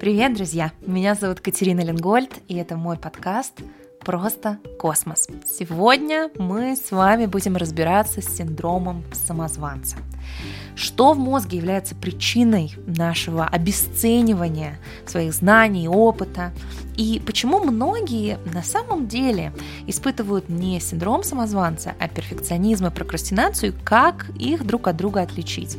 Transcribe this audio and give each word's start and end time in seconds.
Привет, 0.00 0.32
друзья! 0.32 0.72
Меня 0.86 1.14
зовут 1.14 1.40
Катерина 1.40 1.82
Ленгольд, 1.82 2.32
и 2.48 2.56
это 2.56 2.74
мой 2.74 2.96
подкаст 2.96 3.60
«Просто 4.02 4.58
космос». 4.78 5.28
Сегодня 5.44 6.30
мы 6.38 6.74
с 6.74 6.90
вами 6.90 7.26
будем 7.26 7.54
разбираться 7.56 8.22
с 8.22 8.34
синдромом 8.34 9.04
самозванца. 9.12 9.98
Что 10.74 11.12
в 11.12 11.18
мозге 11.18 11.58
является 11.58 11.94
причиной 11.94 12.72
нашего 12.86 13.46
обесценивания 13.46 14.78
своих 15.06 15.34
знаний, 15.34 15.88
опыта, 15.88 16.52
и 17.00 17.18
почему 17.24 17.60
многие 17.60 18.38
на 18.52 18.62
самом 18.62 19.06
деле 19.08 19.54
испытывают 19.86 20.50
не 20.50 20.80
синдром 20.80 21.22
самозванца, 21.22 21.94
а 21.98 22.08
перфекционизм 22.08 22.88
и 22.88 22.90
прокрастинацию, 22.90 23.74
как 23.84 24.28
их 24.38 24.66
друг 24.66 24.86
от 24.86 24.96
друга 24.96 25.22
отличить. 25.22 25.78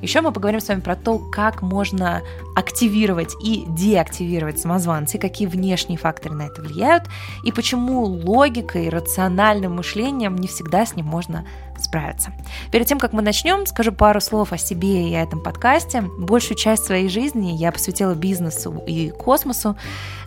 Еще 0.00 0.20
мы 0.20 0.30
поговорим 0.30 0.60
с 0.60 0.68
вами 0.68 0.80
про 0.80 0.94
то, 0.94 1.18
как 1.18 1.62
можно 1.62 2.22
активировать 2.54 3.32
и 3.42 3.64
деактивировать 3.68 4.60
самозванца, 4.60 5.16
и 5.16 5.20
какие 5.20 5.48
внешние 5.48 5.98
факторы 5.98 6.36
на 6.36 6.42
это 6.42 6.62
влияют, 6.62 7.04
и 7.44 7.50
почему 7.50 8.04
логикой 8.04 8.86
и 8.86 8.90
рациональным 8.90 9.74
мышлением 9.74 10.36
не 10.36 10.46
всегда 10.46 10.86
с 10.86 10.94
ним 10.94 11.06
можно 11.06 11.46
справиться. 11.90 12.30
Перед 12.70 12.86
тем, 12.86 13.00
как 13.00 13.12
мы 13.12 13.20
начнем, 13.20 13.66
скажу 13.66 13.90
пару 13.90 14.20
слов 14.20 14.52
о 14.52 14.58
себе 14.58 15.10
и 15.10 15.14
о 15.14 15.22
этом 15.22 15.40
подкасте. 15.40 16.02
Большую 16.02 16.56
часть 16.56 16.84
своей 16.84 17.08
жизни 17.08 17.50
я 17.50 17.72
посвятила 17.72 18.14
бизнесу 18.14 18.80
и 18.86 19.10
космосу. 19.10 19.76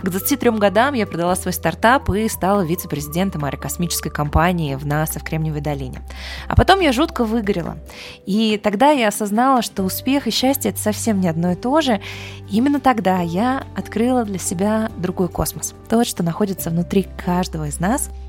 К 0.02 0.10
23 0.10 0.50
годам 0.52 0.94
я 0.94 1.08
продала 1.08 1.38
свой 1.38 1.54
стартап 1.54 2.10
и 2.10 2.28
стала 2.28 2.64
вице-президентом 2.64 3.46
аэрокосмической 3.46 4.12
компании 4.12 4.76
в 4.76 4.86
НАСА 4.86 5.20
в 5.20 5.24
Кремниевой 5.24 5.62
долине. 5.62 6.02
А 6.50 6.58
потом 6.58 6.82
я 6.82 6.92
жутко 6.92 7.24
выгорела. 7.24 7.78
И 8.26 8.60
тогда 8.62 8.92
я 8.92 9.08
осознала, 9.08 9.62
что 9.62 9.84
успех 9.84 10.28
и 10.28 10.32
счастье– 10.32 10.72
это 10.72 10.82
совсем 10.82 11.22
не 11.22 11.30
одно 11.30 11.54
и 11.54 11.56
то 11.56 11.80
же. 11.80 12.02
И 12.50 12.58
именно 12.58 12.82
тогда 12.82 13.22
я 13.22 13.64
открыла 13.74 14.26
для 14.26 14.38
себя 14.38 14.92
другой 14.98 15.30
космос. 15.30 15.74
Тот, 15.88 16.08
что 16.08 16.24
находится 16.24 16.70
внутри 16.72 17.08
каждого 17.26 17.68
из 17.68 17.80
нас– 17.80 18.10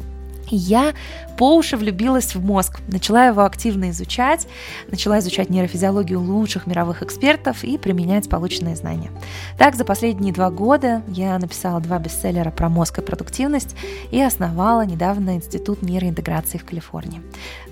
я 0.50 0.94
по 1.36 1.56
уши 1.56 1.76
влюбилась 1.76 2.34
в 2.34 2.44
мозг, 2.44 2.80
начала 2.88 3.26
его 3.26 3.44
активно 3.44 3.90
изучать, 3.90 4.46
начала 4.90 5.18
изучать 5.18 5.50
нейрофизиологию 5.50 6.20
лучших 6.20 6.66
мировых 6.66 7.02
экспертов 7.02 7.64
и 7.64 7.78
применять 7.78 8.28
полученные 8.28 8.76
знания. 8.76 9.10
Так, 9.58 9.74
за 9.74 9.84
последние 9.84 10.32
два 10.32 10.50
года 10.50 11.02
я 11.08 11.38
написала 11.38 11.80
два 11.80 11.98
бестселлера 11.98 12.50
про 12.50 12.68
мозг 12.68 12.98
и 12.98 13.02
продуктивность 13.02 13.76
и 14.10 14.20
основала 14.20 14.84
недавно 14.86 15.36
Институт 15.36 15.82
нейроинтеграции 15.82 16.58
в 16.58 16.64
Калифорнии. 16.64 17.22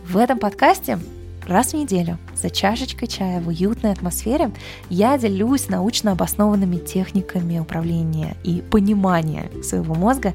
В 0.05 0.17
этом 0.17 0.39
подкасте 0.39 0.99
Раз 1.47 1.73
в 1.73 1.75
неделю 1.75 2.19
за 2.37 2.51
чашечкой 2.51 3.09
чая 3.09 3.41
в 3.41 3.49
уютной 3.49 3.93
атмосфере 3.93 4.53
я 4.89 5.19
делюсь 5.19 5.69
научно 5.69 6.13
обоснованными 6.13 6.77
техниками 6.77 7.59
управления 7.59 8.37
и 8.45 8.63
понимания 8.63 9.51
своего 9.63 9.95
мозга. 9.95 10.35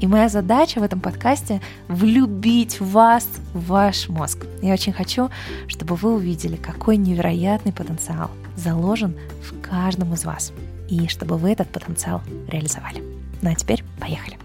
И 0.00 0.06
моя 0.06 0.28
задача 0.28 0.80
в 0.80 0.82
этом 0.82 1.00
подкасте— 1.00 1.62
влюбить 1.88 2.80
вас 2.80 3.26
в 3.54 3.66
ваш 3.68 4.08
мозг. 4.08 4.46
Я 4.60 4.74
очень 4.74 4.92
хочу, 4.92 5.30
чтобы 5.68 5.94
вы 5.94 6.14
увидели, 6.14 6.56
какой 6.56 6.98
невероятный 6.98 7.72
потенциал 7.72 8.30
заложен 8.56 9.16
в 9.42 9.60
каждом 9.62 10.12
из 10.12 10.24
вас. 10.24 10.52
И 10.90 11.08
чтобы 11.08 11.38
вы 11.38 11.52
этот 11.52 11.68
потенциал 11.68 12.22
реализовали. 12.48 13.02
Ну 13.40 13.50
а 13.50 13.54
теперь 13.54 13.84
поехали. 13.98 14.36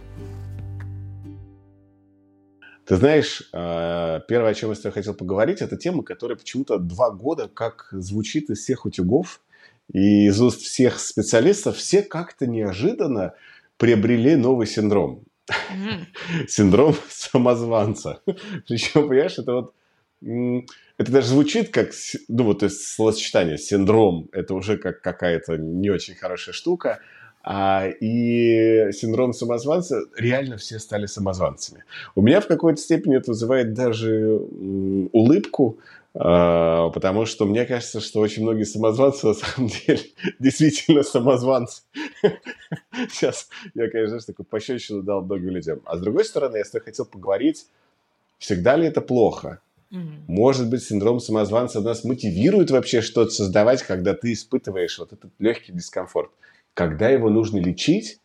Ты 2.85 2.95
знаешь, 2.95 3.43
э, 3.53 4.19
первое, 4.27 4.51
о 4.51 4.53
чем 4.53 4.71
я 4.71 4.91
хотел 4.91 5.13
поговорить, 5.13 5.61
это 5.61 5.77
тема, 5.77 6.03
которая 6.03 6.37
почему-то 6.37 6.77
два 6.77 7.11
года 7.11 7.49
как 7.53 7.87
звучит 7.91 8.49
из 8.49 8.59
всех 8.59 8.85
утюгов 8.85 9.41
и 9.93 10.27
из 10.27 10.41
уст 10.41 10.61
всех 10.61 10.99
специалистов. 10.99 11.77
Все 11.77 12.01
как-то 12.01 12.47
неожиданно 12.47 13.33
приобрели 13.77 14.35
новый 14.35 14.67
синдром. 14.67 15.23
Синдром 16.47 16.95
самозванца. 17.09 18.21
Причем, 18.67 19.07
понимаешь, 19.07 19.37
это 19.37 19.53
вот 19.53 19.73
это 20.97 21.11
даже 21.11 21.27
звучит 21.27 21.69
как, 21.69 21.89
ну 22.27 22.43
вот, 22.43 22.59
то 22.59 22.65
есть 22.65 22.85
словосочетание 22.87 23.57
синдром, 23.57 24.29
это 24.31 24.53
уже 24.53 24.77
как 24.77 25.01
какая-то 25.01 25.57
не 25.57 25.89
очень 25.89 26.13
хорошая 26.13 26.53
штука. 26.53 26.99
А, 27.43 27.87
и 27.87 28.91
синдром 28.91 29.33
самозванца, 29.33 30.03
реально 30.15 30.57
все 30.57 30.77
стали 30.77 31.07
самозванцами. 31.07 31.85
У 32.13 32.21
меня 32.21 32.39
в 32.39 32.45
какой-то 32.45 32.79
степени 32.79 33.17
это 33.17 33.31
вызывает 33.31 33.73
даже 33.73 34.37
улыбку, 35.11 35.79
потому 36.13 37.25
что 37.25 37.45
мне 37.45 37.65
кажется, 37.65 38.01
что 38.01 38.19
очень 38.19 38.43
многие 38.43 38.63
самозванцы 38.63 39.27
на 39.27 39.33
самом 39.33 39.69
деле 39.69 40.01
действительно 40.39 41.03
самозванцы. 41.03 41.83
Сейчас 43.09 43.49
я, 43.73 43.89
конечно, 43.89 44.19
такую 44.19 44.45
пощечину 44.45 45.01
дал 45.03 45.21
многим 45.21 45.49
людям. 45.49 45.81
А 45.85 45.97
с 45.97 46.01
другой 46.01 46.25
стороны, 46.25 46.57
я 46.57 46.65
с 46.65 46.69
тобой 46.69 46.85
хотел 46.85 47.05
поговорить, 47.05 47.67
всегда 48.39 48.75
ли 48.75 48.87
это 48.87 49.01
плохо? 49.01 49.59
Может 50.27 50.69
быть, 50.69 50.83
синдром 50.83 51.19
самозванца 51.19 51.81
нас 51.81 52.05
мотивирует 52.05 52.71
вообще 52.71 53.01
что-то 53.01 53.31
создавать, 53.31 53.83
когда 53.83 54.13
ты 54.13 54.31
испытываешь 54.31 54.97
вот 54.97 55.11
этот 55.11 55.31
легкий 55.37 55.73
дискомфорт 55.73 56.31
когда 56.73 57.09
его 57.09 57.29
нужно 57.29 57.59
лечить, 57.59 58.19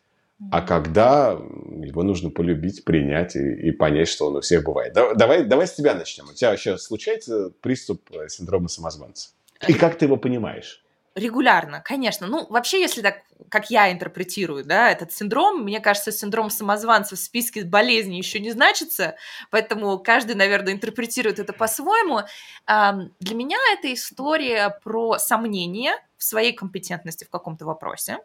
а 0.51 0.61
когда 0.61 1.31
его 1.31 2.03
нужно 2.03 2.29
полюбить, 2.29 2.85
принять 2.85 3.35
и, 3.35 3.39
и 3.39 3.71
понять, 3.71 4.07
что 4.07 4.27
он 4.27 4.35
у 4.35 4.41
всех 4.41 4.63
бывает. 4.63 4.93
Давай, 4.93 5.43
давай 5.43 5.67
с 5.67 5.73
тебя 5.73 5.95
начнем. 5.95 6.25
У 6.29 6.33
тебя 6.33 6.51
вообще 6.51 6.77
случается 6.77 7.51
приступ 7.61 8.11
э, 8.11 8.29
синдрома 8.29 8.67
самозванца? 8.67 9.29
И 9.67 9.73
как 9.73 9.97
ты 9.97 10.05
его 10.05 10.17
понимаешь? 10.17 10.83
Регулярно, 11.15 11.81
конечно. 11.81 12.27
Ну, 12.27 12.45
вообще, 12.47 12.79
если 12.79 13.01
так, 13.01 13.23
как 13.49 13.71
я 13.71 13.91
интерпретирую, 13.91 14.63
да, 14.63 14.91
этот 14.91 15.11
синдром, 15.11 15.63
мне 15.63 15.79
кажется, 15.79 16.11
синдром 16.11 16.51
самозванца 16.51 17.15
в 17.15 17.19
списке 17.19 17.63
болезней 17.65 18.19
еще 18.19 18.39
не 18.39 18.51
значится, 18.51 19.15
поэтому 19.49 19.97
каждый, 19.97 20.35
наверное, 20.35 20.73
интерпретирует 20.73 21.39
это 21.39 21.53
по-своему. 21.53 22.19
Для 22.67 23.35
меня 23.35 23.57
это 23.73 23.91
история 23.91 24.79
про 24.83 25.17
сомнение 25.17 25.93
в 26.17 26.23
своей 26.23 26.53
компетентности 26.53 27.23
в 27.23 27.31
каком-то 27.31 27.65
вопросе, 27.65 28.19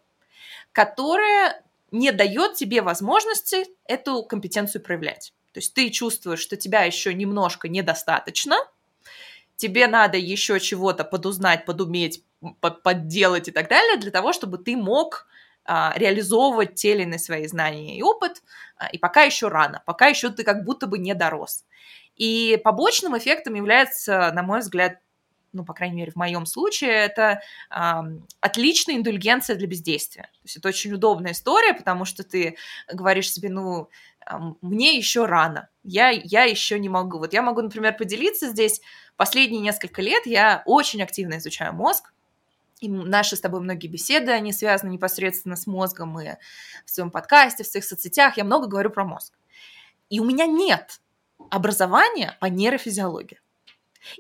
которая 0.73 1.63
не 1.93 2.11
дает 2.11 2.55
тебе 2.55 2.83
возможности 2.83 3.67
эту 3.87 4.23
компетенцию 4.25 4.83
проявлять. 4.83 5.33
То 5.53 5.59
есть 5.59 5.75
ты 5.75 5.91
чувствуешь, 5.91 6.41
что 6.41 6.57
тебя 6.57 6.83
еще 6.83 7.15
немножко 7.15 7.69
недостаточно, 7.69 8.57
тебе 9.57 9.87
надо 9.87 10.17
еще 10.17 10.59
чего-то 10.59 11.05
подузнать, 11.05 11.67
подуметь, 11.67 12.25
подделать 12.61 13.49
и 13.49 13.53
так 13.53 13.69
далее, 13.69 13.99
для 13.99 14.11
того, 14.11 14.33
чтобы 14.33 14.59
ты 14.59 14.77
мог 14.77 15.27
а, 15.65 15.93
реализовывать 15.97 16.75
те 16.75 16.95
или 16.95 17.03
иные 17.03 17.19
свои 17.19 17.47
знания 17.47 17.97
и 17.97 18.03
опыт, 18.03 18.43
а, 18.77 18.89
и 18.89 18.99
пока 18.99 19.23
еще 19.23 19.49
рано, 19.49 19.83
пока 19.87 20.07
еще 20.07 20.31
ты 20.31 20.43
как 20.43 20.65
будто 20.65 20.87
бы 20.87 20.99
не 20.99 21.15
дорос. 21.15 21.65
И 22.17 22.61
побочным 22.65 23.17
эффектом 23.17 23.55
является, 23.55 24.33
на 24.33 24.43
мой 24.43 24.61
взгляд, 24.61 24.99
ну, 25.53 25.65
по 25.65 25.75
крайней 25.75 25.97
мере, 25.97 26.13
в 26.13 26.17
моем 26.17 26.47
случае, 26.47 26.93
это 26.93 27.43
э, 27.71 27.93
отличная 28.41 28.97
индульгенция 28.97 29.57
для 29.57 29.67
бездействия. 29.67 30.23
То 30.23 30.45
есть 30.45 30.57
это 30.57 30.69
очень 30.69 30.93
удобная 30.93 31.33
история, 31.33 31.75
потому 31.75 32.05
что 32.05 32.25
ты 32.25 32.57
говоришь 32.93 33.31
себе, 33.31 33.51
ну, 33.51 33.89
э, 34.27 34.35
мне 34.61 34.97
еще 34.97 35.27
рано, 35.27 35.69
я, 35.85 36.11
я 36.11 36.45
еще 36.45 36.79
не 36.79 36.89
могу. 36.89 37.19
Вот 37.19 37.33
я 37.33 37.43
могу, 37.43 37.61
например, 37.63 37.97
поделиться 37.97 38.49
здесь. 38.49 38.81
Последние 39.17 39.61
несколько 39.61 40.03
лет 40.03 40.27
я 40.27 40.63
очень 40.67 41.03
активно 41.03 41.39
изучаю 41.39 41.75
мозг, 41.75 42.13
и 42.81 42.89
наши 42.89 43.37
с 43.37 43.41
тобой 43.41 43.61
многие 43.61 43.87
беседы, 43.87 44.33
они 44.33 44.53
связаны 44.53 44.91
непосредственно 44.91 45.55
с 45.55 45.69
мозгом, 45.69 46.19
и 46.21 46.31
в 46.85 46.91
своем 46.91 47.13
подкасте, 47.13 47.63
в 47.63 47.69
своих 47.69 47.85
соцсетях 47.85 48.37
я 48.37 48.45
много 48.45 48.67
говорю 48.67 48.91
про 48.91 49.05
мозг. 49.05 49.33
И 50.11 50.19
у 50.19 50.25
меня 50.25 50.47
нет 50.47 51.01
образования 51.51 52.37
по 52.41 52.47
нейрофизиологии. 52.47 53.41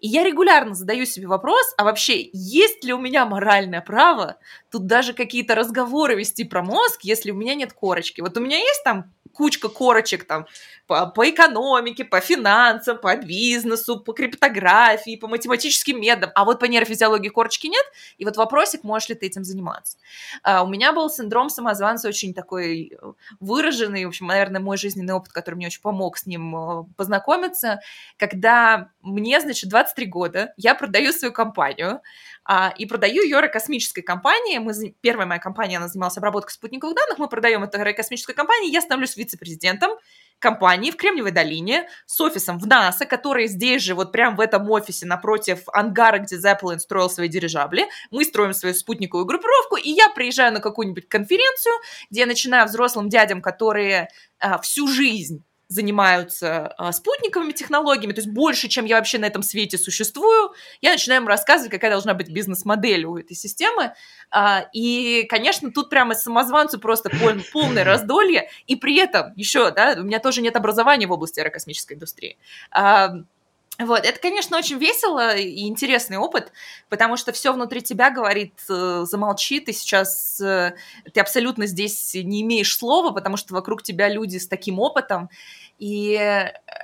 И 0.00 0.08
я 0.08 0.24
регулярно 0.24 0.74
задаю 0.74 1.04
себе 1.06 1.26
вопрос, 1.26 1.74
а 1.76 1.84
вообще 1.84 2.28
есть 2.32 2.84
ли 2.84 2.92
у 2.92 2.98
меня 2.98 3.26
моральное 3.26 3.80
право 3.80 4.36
тут 4.70 4.86
даже 4.86 5.12
какие-то 5.12 5.54
разговоры 5.54 6.14
вести 6.14 6.44
про 6.44 6.62
мозг, 6.62 7.00
если 7.02 7.30
у 7.30 7.36
меня 7.36 7.54
нет 7.54 7.72
корочки? 7.72 8.20
Вот 8.20 8.36
у 8.36 8.40
меня 8.40 8.58
есть 8.58 8.82
там 8.84 9.12
кучка 9.32 9.68
корочек 9.68 10.24
там 10.24 10.46
по, 10.86 11.06
по 11.06 11.28
экономике, 11.30 12.04
по 12.04 12.20
финансам, 12.20 12.98
по 12.98 13.16
бизнесу, 13.16 14.00
по 14.00 14.12
криптографии, 14.12 15.16
по 15.16 15.28
математическим 15.28 16.00
методам, 16.00 16.30
а 16.34 16.44
вот 16.44 16.60
по 16.60 16.66
нейрофизиологии 16.66 17.28
корочки 17.28 17.68
нет, 17.68 17.84
и 18.18 18.24
вот 18.24 18.36
вопросик, 18.36 18.84
можешь 18.84 19.08
ли 19.08 19.14
ты 19.14 19.26
этим 19.26 19.44
заниматься. 19.44 19.96
А, 20.42 20.62
у 20.62 20.68
меня 20.68 20.92
был 20.92 21.08
синдром 21.08 21.50
самозванца 21.50 22.08
очень 22.08 22.34
такой 22.34 22.92
э, 22.92 23.12
выраженный, 23.40 24.04
в 24.04 24.08
общем, 24.08 24.26
наверное, 24.26 24.60
мой 24.60 24.76
жизненный 24.76 25.14
опыт, 25.14 25.32
который 25.32 25.54
мне 25.54 25.66
очень 25.66 25.80
помог 25.80 26.18
с 26.18 26.26
ним 26.26 26.54
э, 26.56 26.84
познакомиться, 26.96 27.80
когда 28.18 28.90
мне, 29.00 29.40
значит, 29.40 29.70
23 29.70 30.06
года, 30.06 30.52
я 30.56 30.74
продаю 30.74 31.12
свою 31.12 31.32
компанию, 31.32 32.00
а, 32.44 32.74
и 32.76 32.86
продаю 32.86 33.22
ее 33.22 33.36
аэрокосмической 33.38 34.02
компании. 34.02 34.58
Мы, 34.58 34.72
первая 35.00 35.26
моя 35.26 35.40
компания, 35.40 35.76
она 35.76 35.88
занималась 35.88 36.16
обработкой 36.16 36.52
спутниковых 36.52 36.96
данных, 36.96 37.18
мы 37.18 37.28
продаем 37.28 37.62
это 37.62 37.78
аэрокосмической 37.78 38.34
компании, 38.34 38.72
я 38.72 38.80
становлюсь 38.80 39.16
вице-президентом, 39.16 39.92
компании 40.42 40.90
в 40.90 40.96
Кремниевой 40.96 41.30
долине 41.30 41.88
с 42.04 42.20
офисом 42.20 42.58
в 42.58 42.66
НАСА, 42.66 43.06
который 43.06 43.46
здесь 43.46 43.82
же, 43.82 43.94
вот 43.94 44.10
прямо 44.10 44.36
в 44.36 44.40
этом 44.40 44.68
офисе 44.70 45.06
напротив 45.06 45.62
ангара, 45.72 46.18
где 46.18 46.36
Zeppelin 46.36 46.78
строил 46.78 47.08
свои 47.08 47.28
дирижабли. 47.28 47.86
Мы 48.10 48.24
строим 48.24 48.52
свою 48.52 48.74
спутниковую 48.74 49.24
группировку, 49.24 49.76
и 49.76 49.90
я 49.90 50.08
приезжаю 50.10 50.52
на 50.52 50.60
какую-нибудь 50.60 51.08
конференцию, 51.08 51.74
где 52.10 52.20
я 52.20 52.26
начинаю 52.26 52.66
взрослым 52.66 53.08
дядям, 53.08 53.40
которые 53.40 54.08
а, 54.40 54.58
всю 54.58 54.88
жизнь 54.88 55.44
занимаются 55.72 56.68
а, 56.78 56.92
спутниковыми 56.92 57.52
технологиями, 57.52 58.12
то 58.12 58.20
есть 58.20 58.30
больше, 58.30 58.68
чем 58.68 58.84
я 58.84 58.96
вообще 58.96 59.18
на 59.18 59.26
этом 59.26 59.42
свете 59.42 59.78
существую, 59.78 60.52
я 60.80 60.92
начинаю 60.92 61.22
им 61.22 61.28
рассказывать, 61.28 61.70
какая 61.70 61.90
должна 61.90 62.14
быть 62.14 62.30
бизнес-модель 62.30 63.04
у 63.04 63.16
этой 63.16 63.34
системы. 63.34 63.94
А, 64.30 64.66
и, 64.72 65.26
конечно, 65.28 65.70
тут 65.70 65.90
прямо 65.90 66.14
самозванцу 66.14 66.78
просто 66.78 67.10
пол, 67.10 67.30
полное 67.52 67.84
раздолье, 67.84 68.48
и 68.66 68.76
при 68.76 68.96
этом 68.96 69.32
еще, 69.36 69.70
да, 69.70 69.96
у 69.98 70.02
меня 70.02 70.18
тоже 70.18 70.42
нет 70.42 70.56
образования 70.56 71.06
в 71.06 71.12
области 71.12 71.40
аэрокосмической 71.40 71.96
индустрии. 71.96 72.36
А, 72.70 73.14
вот, 73.78 74.04
это, 74.04 74.20
конечно, 74.20 74.58
очень 74.58 74.78
весело 74.78 75.34
и 75.34 75.66
интересный 75.66 76.18
опыт, 76.18 76.52
потому 76.90 77.16
что 77.16 77.32
все 77.32 77.52
внутри 77.52 77.80
тебя 77.80 78.10
говорит, 78.10 78.52
э, 78.68 79.04
замолчи, 79.06 79.60
ты 79.60 79.72
сейчас, 79.72 80.40
э, 80.42 80.74
ты 81.12 81.20
абсолютно 81.20 81.66
здесь 81.66 82.14
не 82.14 82.42
имеешь 82.42 82.76
слова, 82.76 83.12
потому 83.12 83.38
что 83.38 83.54
вокруг 83.54 83.82
тебя 83.82 84.08
люди 84.08 84.36
с 84.36 84.46
таким 84.46 84.78
опытом, 84.78 85.30
и 85.82 86.12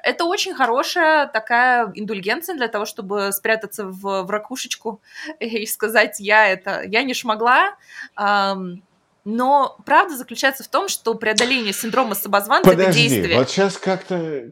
это 0.02 0.24
очень 0.24 0.54
хорошая 0.54 1.28
такая 1.28 1.92
индульгенция 1.94 2.56
для 2.56 2.66
того, 2.66 2.84
чтобы 2.84 3.30
спрятаться 3.30 3.86
в, 3.86 4.24
в 4.24 4.28
ракушечку 4.28 5.00
и 5.38 5.66
сказать, 5.66 6.18
я 6.18 6.48
это, 6.48 6.82
я 6.82 7.04
не 7.04 7.14
шмогла, 7.14 7.76
но 8.16 9.78
правда 9.86 10.16
заключается 10.16 10.64
в 10.64 10.68
том, 10.68 10.88
что 10.88 11.14
преодоление 11.14 11.72
синдрома 11.72 12.16
самозванца 12.16 12.68
Подожди, 12.68 13.04
это 13.04 13.14
действие. 13.14 13.38
вот 13.38 13.48
сейчас 13.48 13.76
как-то 13.78 14.50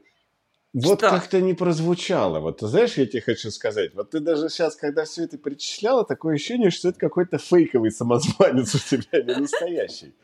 вот 0.72 0.98
Что? 0.98 1.10
как-то 1.10 1.40
не 1.40 1.54
прозвучало. 1.54 2.38
Вот 2.38 2.58
ты 2.58 2.68
знаешь, 2.68 2.96
я 2.98 3.06
тебе 3.06 3.22
хочу 3.22 3.50
сказать, 3.50 3.94
вот 3.94 4.10
ты 4.10 4.20
даже 4.20 4.48
сейчас, 4.48 4.76
когда 4.76 5.06
все 5.06 5.24
это 5.24 5.38
перечисляла, 5.38 6.04
такое 6.04 6.36
ощущение, 6.36 6.70
что 6.70 6.90
это 6.90 7.00
какой-то 7.00 7.38
фейковый 7.38 7.90
самозванец 7.90 8.76
у 8.76 8.78
тебя, 8.78 9.22
не 9.24 9.40
настоящий. 9.40 10.14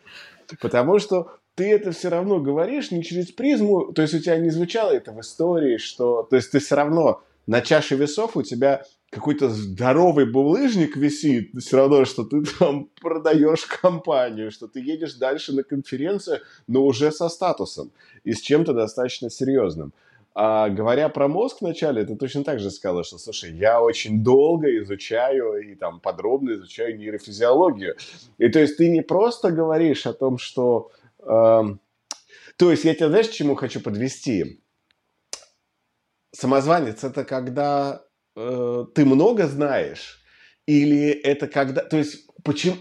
Потому 0.60 1.00
что 1.00 1.40
ты 1.54 1.70
это 1.70 1.93
все 1.93 2.08
равно 2.08 2.40
говоришь 2.40 2.90
не 2.90 3.02
через 3.02 3.31
призму, 3.31 3.93
то 3.93 4.02
есть 4.02 4.14
у 4.14 4.19
тебя 4.19 4.38
не 4.38 4.50
звучало 4.50 4.90
это 4.90 5.12
в 5.12 5.20
истории, 5.20 5.76
что, 5.76 6.22
то 6.22 6.37
есть 6.37 6.50
ты 6.50 6.60
все 6.60 6.76
равно 6.76 7.22
на 7.46 7.60
чаше 7.60 7.96
весов 7.96 8.37
у 8.37 8.43
тебя 8.43 8.84
какой-то 9.10 9.50
здоровый 9.50 10.25
булыжник 10.25 10.96
висит, 10.96 11.50
все 11.60 11.76
равно, 11.76 12.06
что 12.06 12.25
ты 12.25 12.43
там 12.58 12.88
продаешь 13.00 13.66
компанию, 13.66 14.50
что 14.50 14.69
ты 14.69 14.81
едешь 14.81 15.14
дальше 15.14 15.52
на 15.52 15.62
конференцию, 15.62 16.40
но 16.66 16.84
уже 16.84 17.12
со 17.12 17.28
статусом 17.28 17.93
и 18.25 18.32
с 18.32 18.40
чем-то 18.40 18.72
достаточно 18.72 19.28
серьезным. 19.28 19.93
А 20.34 20.70
говоря 20.70 21.10
про 21.10 21.28
мозг 21.28 21.58
вначале, 21.60 22.06
ты 22.06 22.16
точно 22.16 22.43
так 22.43 22.58
же 22.58 22.70
сказала, 22.70 23.05
что, 23.05 23.19
слушай, 23.19 23.52
я 23.52 23.82
очень 23.82 24.25
долго 24.25 24.78
изучаю 24.78 25.56
и 25.56 25.75
там 25.75 26.00
подробно 26.00 26.52
изучаю 26.55 26.96
нейрофизиологию. 26.96 27.96
И 28.38 28.48
то 28.48 28.60
есть 28.60 28.78
ты 28.78 28.88
не 28.88 29.02
просто 29.02 29.50
говоришь 29.50 30.06
о 30.06 30.14
том, 30.14 30.38
что... 30.38 30.90
то 31.22 32.70
есть 32.70 32.84
я 32.84 32.94
тебя, 32.94 33.08
знаешь, 33.08 33.28
к 33.28 33.32
чему 33.32 33.54
хочу 33.54 33.80
подвести? 33.80 34.62
Самозванец– 36.32 37.04
это 37.04 37.24
когда 37.24 38.02
э, 38.36 38.86
ты 38.94 39.04
много 39.04 39.46
знаешь, 39.46 40.22
или 40.66 41.10
это 41.10 41.46
когда... 41.46 41.82
То 41.82 41.98
есть 41.98 42.26
почему... 42.42 42.76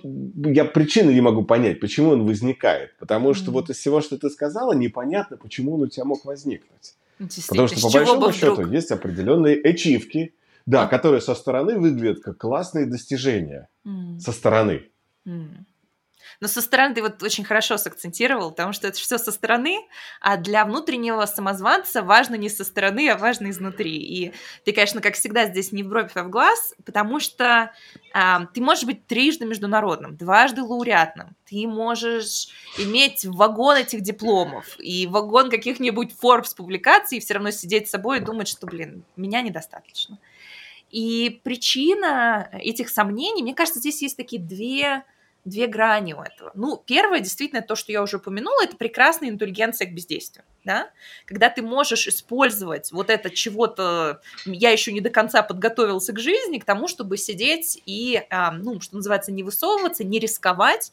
Я 0.51 0.65
причины 0.65 1.11
не 1.11 1.21
могу 1.21 1.43
понять, 1.43 1.79
почему 1.79 2.11
он 2.11 2.25
возникает. 2.25 2.97
Потому 2.97 3.33
что 3.33 3.45
Мгм. 3.45 3.53
вот 3.53 3.69
из 3.69 3.77
всего, 3.77 4.01
что 4.01 4.17
ты 4.17 4.29
сказала, 4.29 4.73
непонятно, 4.73 5.37
почему 5.37 5.75
он 5.75 5.81
у 5.81 5.87
тебя 5.87 6.05
мог 6.05 6.25
возникнуть. 6.25 6.95
Потому 7.49 7.67
что, 7.67 7.81
по 7.81 7.89
большому 7.91 8.31
счету, 8.31 8.53
вдруг? 8.53 8.71
есть 8.71 8.91
определенные 8.91 9.61
ачивки, 9.61 10.33
да, 10.65 10.87
которые 10.87 11.21
со 11.21 11.35
стороны 11.35 11.77
выглядят 11.77 12.21
как 12.23 12.37
классные 12.37 12.85
достижения. 12.85 13.69
М. 13.85 14.19
Со 14.19 14.31
стороны. 14.31 14.89
М. 15.25 15.65
Но 16.41 16.47
со 16.47 16.59
стороны 16.61 16.95
ты 16.95 17.03
вот 17.03 17.21
очень 17.21 17.43
хорошо 17.43 17.77
сакцентировал, 17.77 18.49
потому 18.49 18.73
что 18.73 18.87
это 18.87 18.97
все 18.97 19.19
со 19.19 19.31
стороны, 19.31 19.77
а 20.19 20.37
для 20.37 20.65
внутреннего 20.65 21.23
самозванца 21.27 22.01
важно 22.01 22.33
не 22.33 22.49
со 22.49 22.63
стороны, 22.63 23.09
а 23.09 23.17
важно 23.17 23.51
изнутри. 23.51 23.95
И 23.95 24.33
ты, 24.65 24.73
конечно, 24.73 25.01
как 25.01 25.13
всегда, 25.13 25.45
здесь 25.45 25.71
не 25.71 25.83
в 25.83 25.87
бровь, 25.87 26.11
а 26.15 26.23
в 26.23 26.29
глаз, 26.29 26.73
потому 26.83 27.19
что 27.19 27.71
а, 28.13 28.47
ты 28.47 28.61
можешь 28.61 28.85
быть 28.85 29.05
трижды 29.05 29.45
международным, 29.45 30.17
дважды 30.17 30.63
лауреатным, 30.63 31.35
ты 31.45 31.67
можешь 31.67 32.47
иметь 32.79 33.23
вагон 33.23 33.77
этих 33.77 34.01
дипломов 34.01 34.75
и 34.79 35.05
вагон 35.05 35.51
каких-нибудь 35.51 36.15
Forbes 36.21 36.55
публикаций, 36.57 37.19
и 37.19 37.21
все 37.21 37.35
равно 37.35 37.51
сидеть 37.51 37.87
с 37.87 37.91
собой 37.91 38.17
и 38.17 38.21
думать, 38.21 38.47
что, 38.47 38.65
блин, 38.65 39.03
меня 39.15 39.41
недостаточно. 39.41 40.17
И 40.89 41.39
причина 41.43 42.49
этих 42.51 42.89
сомнений, 42.89 43.43
мне 43.43 43.53
кажется, 43.53 43.79
здесь 43.79 44.01
есть 44.01 44.17
такие 44.17 44.41
две, 44.41 45.03
две 45.45 45.67
грани 45.67 46.13
у 46.13 46.21
этого. 46.21 46.51
Ну, 46.55 46.81
первое, 46.85 47.19
действительно, 47.19 47.61
то, 47.61 47.75
что 47.75 47.91
я 47.91 48.01
уже 48.01 48.17
упомянула, 48.17 48.63
это 48.63 48.77
прекрасная 48.77 49.29
индульгенция 49.29 49.87
к 49.87 49.93
бездействию, 49.93 50.45
да? 50.63 50.91
Когда 51.25 51.49
ты 51.49 51.61
можешь 51.61 52.07
использовать 52.07 52.91
вот 52.91 53.09
это 53.09 53.29
чего-то, 53.29 54.21
я 54.45 54.69
еще 54.69 54.91
не 54.91 55.01
до 55.01 55.09
конца 55.09 55.41
подготовился 55.41 56.13
к 56.13 56.19
жизни, 56.19 56.59
к 56.59 56.65
тому, 56.65 56.87
чтобы 56.87 57.17
сидеть 57.17 57.81
и, 57.85 58.21
а, 58.29 58.51
ну, 58.51 58.79
что 58.81 58.95
называется, 58.97 59.31
не 59.31 59.43
высовываться, 59.43 60.03
не 60.03 60.19
рисковать, 60.19 60.91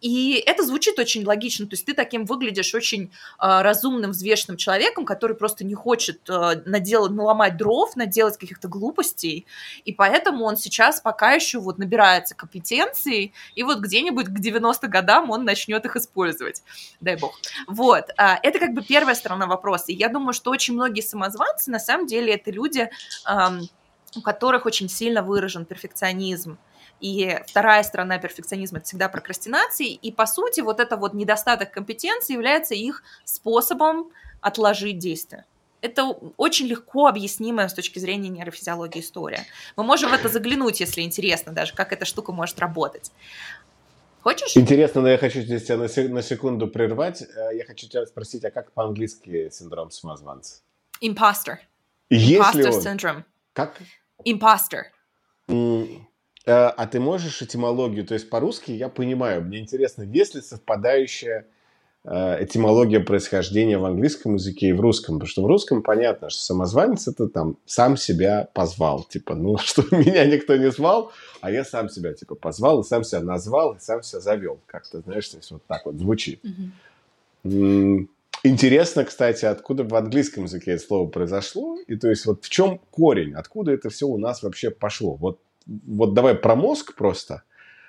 и 0.00 0.42
это 0.46 0.62
звучит 0.64 0.98
очень 0.98 1.24
логично, 1.24 1.66
то 1.66 1.74
есть 1.74 1.86
ты 1.86 1.94
таким 1.94 2.26
выглядишь 2.26 2.74
очень 2.74 3.10
а, 3.38 3.62
разумным, 3.62 4.10
взвешенным 4.10 4.56
человеком, 4.56 5.06
который 5.06 5.36
просто 5.36 5.64
не 5.64 5.74
хочет 5.74 6.28
а, 6.28 6.60
наделать, 6.66 7.12
наломать 7.12 7.56
дров, 7.56 7.96
наделать 7.96 8.36
каких-то 8.36 8.68
глупостей, 8.68 9.46
и 9.84 9.92
поэтому 9.92 10.44
он 10.44 10.56
сейчас 10.56 11.00
пока 11.00 11.32
еще 11.32 11.58
вот 11.60 11.78
набирается 11.78 12.34
компетенции, 12.34 13.32
и 13.54 13.62
вот 13.62 13.78
где-нибудь 13.78 14.26
к 14.26 14.38
90 14.38 14.86
годам 14.88 15.30
он 15.30 15.44
начнет 15.44 15.84
их 15.86 15.96
использовать, 15.96 16.62
дай 17.00 17.16
бог. 17.16 17.38
Вот, 17.66 18.04
а, 18.18 18.38
это 18.42 18.58
как 18.58 18.74
бы 18.74 18.82
первая 18.82 19.14
сторона 19.14 19.46
вопроса, 19.46 19.92
и 19.92 19.94
я 19.94 20.08
думаю, 20.08 20.34
что 20.34 20.50
очень 20.50 20.74
многие 20.74 21.00
самозванцы, 21.00 21.70
на 21.70 21.78
самом 21.78 22.06
деле, 22.06 22.34
это 22.34 22.50
люди, 22.50 22.90
ам, 23.24 23.62
у 24.14 24.20
которых 24.20 24.66
очень 24.66 24.88
сильно 24.88 25.22
выражен 25.22 25.64
перфекционизм, 25.64 26.58
и 27.00 27.38
вторая 27.46 27.82
сторона 27.82 28.18
перфекционизма– 28.18 28.78
это 28.78 28.86
всегда 28.86 29.08
прокрастинация. 29.08 29.86
И, 29.88 30.12
по 30.12 30.26
сути, 30.26 30.60
вот 30.60 30.80
это 30.80 30.96
вот 30.96 31.14
недостаток 31.14 31.70
компетенции 31.70 32.34
является 32.34 32.74
их 32.74 33.02
способом 33.24 34.10
отложить 34.40 34.98
действие. 34.98 35.44
Это 35.82 36.04
очень 36.36 36.66
легко 36.66 37.06
объяснимая 37.06 37.68
с 37.68 37.74
точки 37.74 37.98
зрения 37.98 38.28
нейрофизиологии 38.28 39.00
история. 39.00 39.44
Мы 39.76 39.84
можем 39.84 40.10
в 40.10 40.14
это 40.14 40.28
заглянуть, 40.28 40.80
если 40.80 41.02
интересно 41.02 41.52
даже, 41.52 41.74
как 41.74 41.92
эта 41.92 42.04
штука 42.04 42.32
может 42.32 42.58
работать. 42.58 43.12
Хочешь? 44.22 44.56
Интересно, 44.56 45.02
но 45.02 45.08
я 45.08 45.18
хочу 45.18 45.40
здесь 45.42 45.64
тебя 45.64 45.76
на, 45.76 45.88
се- 45.88 46.08
на 46.08 46.22
секунду 46.22 46.66
прервать. 46.66 47.22
Э, 47.22 47.54
Я 47.54 47.64
хочу 47.64 47.88
тебя 47.88 48.04
спросить, 48.06 48.44
а 48.44 48.50
как 48.50 48.72
по-английски 48.72 49.50
синдром 49.52 49.92
самозванца? 49.92 50.62
Imposter 52.10 52.72
он... 52.74 52.82
syndrome. 52.82 53.22
Как? 53.52 53.76
М, 55.48 55.84
э, 55.84 55.86
А 56.46 56.86
ты 56.86 57.00
можешь 57.00 57.42
этимологию, 57.42 58.06
то 58.06 58.14
есть 58.14 58.30
по-русски 58.30 58.70
я 58.70 58.88
понимаю, 58.88 59.42
мне 59.42 59.58
интересно, 59.58 60.02
есть 60.02 60.36
ли 60.36 60.40
совпадающая 60.40 61.46
э, 62.04 62.44
этимология 62.44 63.00
происхождения 63.00 63.78
в 63.78 63.84
английском 63.84 64.34
языке 64.34 64.68
и 64.68 64.72
в 64.72 64.80
русском? 64.80 65.16
Потому 65.16 65.28
что 65.28 65.42
в 65.42 65.46
русском 65.46 65.82
понятно, 65.82 66.30
что 66.30 66.40
самозванец 66.40 67.08
это 67.08 67.28
там 67.28 67.56
сам 67.66 67.96
себя 67.96 68.48
позвал, 68.54 69.02
типа, 69.04 69.34
ну 69.34 69.58
что 69.62 69.82
меня 69.90 70.24
никто 70.24 70.56
не 70.56 70.70
звал, 70.70 71.10
а 71.40 71.50
я 71.50 71.64
сам 71.64 71.88
себя 71.88 72.14
типа 72.14 72.36
позвал 72.36 72.80
и 72.82 72.84
сам 72.84 73.02
себя 73.02 73.22
назвал 73.22 73.74
и 73.74 73.80
сам 73.80 74.02
себя 74.04 74.20
завел, 74.20 74.60
как-то 74.66 75.00
знаешь, 75.00 75.28
то 75.28 75.38
есть 75.38 75.50
вот 75.50 75.62
так 75.66 75.84
вот 75.84 75.96
звучит. 75.96 76.40
М, 77.44 78.08
Интересно, 78.42 79.04
кстати, 79.04 79.44
откуда 79.44 79.82
в 79.82 79.92
английском 79.96 80.44
языке 80.44 80.72
это 80.72 80.82
слово 80.84 81.08
произошло, 81.08 81.78
и 81.88 81.96
то 81.96 82.08
есть 82.08 82.26
вот 82.26 82.44
в 82.44 82.48
чем 82.48 82.78
корень, 82.92 83.34
откуда 83.34 83.72
это 83.72 83.90
все 83.90 84.06
у 84.06 84.18
нас 84.18 84.42
вообще 84.42 84.70
пошло. 84.70 85.14
Вот, 85.16 85.40
вот 85.66 86.14
давай 86.14 86.34
про 86.34 86.54
мозг 86.56 86.94
просто, 86.94 87.42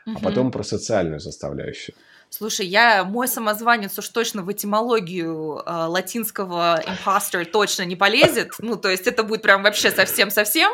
а 0.06 0.10
Мгм. 0.12 0.22
потом 0.22 0.52
про 0.52 0.64
социальную 0.64 1.20
составляющую. 1.20 1.96
Слушай, 2.30 2.66
я 2.66 3.06
мой 3.06 3.28
самозванец 3.28 3.98
уж 3.98 4.10
точно 4.10 4.42
в 4.44 4.52
этимологию 4.52 5.64
э, 5.66 5.72
латинского 5.86 6.82
imposter 6.82 7.46
точно 7.46 7.84
не 7.84 7.96
полезет. 7.96 8.52
Ну, 8.60 8.76
то 8.76 8.90
есть 8.90 9.08
это 9.08 9.24
будет 9.24 9.42
прям 9.44 9.64
вообще 9.64 9.92
совсем-совсем. 9.92 10.70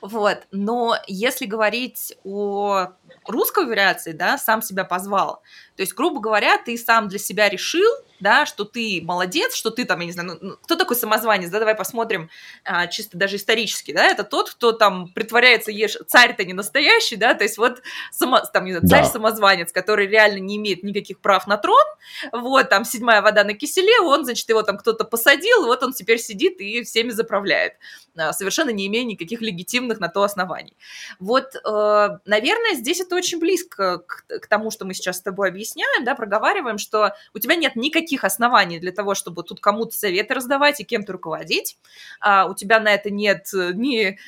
Вот. 0.00 0.38
Но 0.50 0.96
если 1.06 1.46
говорить 1.46 2.16
о 2.24 2.88
русской 3.26 3.66
вариации, 3.66 4.12
да, 4.12 4.38
сам 4.38 4.62
себя 4.62 4.84
позвал. 4.84 5.42
То 5.76 5.82
есть, 5.82 5.94
грубо 5.94 6.20
говоря, 6.20 6.58
ты 6.58 6.76
сам 6.76 7.08
для 7.08 7.18
себя 7.18 7.48
решил, 7.48 7.90
да, 8.20 8.46
что 8.46 8.64
ты 8.64 9.02
молодец, 9.04 9.54
что 9.54 9.70
ты 9.70 9.84
там, 9.84 10.00
я 10.00 10.06
не 10.06 10.12
знаю, 10.12 10.28
ну, 10.28 10.38
ну, 10.40 10.56
кто 10.62 10.76
такой 10.76 10.96
самозванец, 10.96 11.50
да, 11.50 11.58
давай 11.58 11.74
посмотрим 11.74 12.30
а, 12.64 12.86
чисто 12.86 13.18
даже 13.18 13.36
исторически, 13.36 13.92
да, 13.92 14.06
это 14.06 14.24
тот, 14.24 14.50
кто 14.50 14.72
там 14.72 15.12
притворяется, 15.12 15.70
ешь, 15.70 15.98
царь-то 16.06 16.44
не 16.44 16.54
настоящий, 16.54 17.16
да, 17.16 17.34
то 17.34 17.44
есть 17.44 17.58
вот 17.58 17.82
само, 18.10 18.40
там, 18.40 18.64
не 18.64 18.72
знаю, 18.72 18.88
царь-самозванец, 18.88 19.70
который 19.70 20.06
реально 20.06 20.38
не 20.38 20.56
имеет 20.56 20.82
никаких 20.82 21.06
никаких 21.06 21.20
прав 21.20 21.46
на 21.46 21.56
трон, 21.56 21.84
вот, 22.32 22.68
там, 22.68 22.84
седьмая 22.84 23.22
вода 23.22 23.44
на 23.44 23.54
киселе, 23.54 24.00
он, 24.00 24.24
значит, 24.24 24.48
его 24.48 24.62
там 24.62 24.78
кто-то 24.78 25.04
посадил, 25.04 25.66
вот 25.66 25.82
он 25.82 25.92
теперь 25.92 26.18
сидит 26.18 26.60
и 26.60 26.82
всеми 26.82 27.10
заправляет, 27.10 27.74
а, 28.16 28.32
совершенно 28.32 28.70
не 28.70 28.86
имея 28.86 29.04
никаких 29.04 29.40
легитимных 29.40 30.00
на 30.00 30.08
то 30.08 30.22
оснований. 30.22 30.76
Вот, 31.18 31.54
э, 31.54 32.08
наверное, 32.24 32.74
здесь 32.74 32.95
это 33.00 33.16
очень 33.16 33.38
близко 33.38 33.98
к, 33.98 34.24
к 34.26 34.46
тому, 34.46 34.70
что 34.70 34.84
мы 34.84 34.94
сейчас 34.94 35.18
с 35.18 35.22
тобой 35.22 35.48
объясняем, 35.48 36.04
да, 36.04 36.14
проговариваем, 36.14 36.78
что 36.78 37.14
у 37.34 37.38
тебя 37.38 37.56
нет 37.56 37.76
никаких 37.76 38.24
оснований 38.24 38.78
для 38.78 38.92
того, 38.92 39.14
чтобы 39.14 39.42
тут 39.42 39.60
кому-то 39.60 39.94
советы 39.94 40.34
раздавать 40.34 40.80
и 40.80 40.84
кем-то 40.84 41.12
руководить, 41.12 41.78
а 42.20 42.46
у 42.46 42.54
тебя 42.54 42.80
на 42.80 42.92
это 42.92 43.10
нет 43.10 43.48
ни 43.52 44.18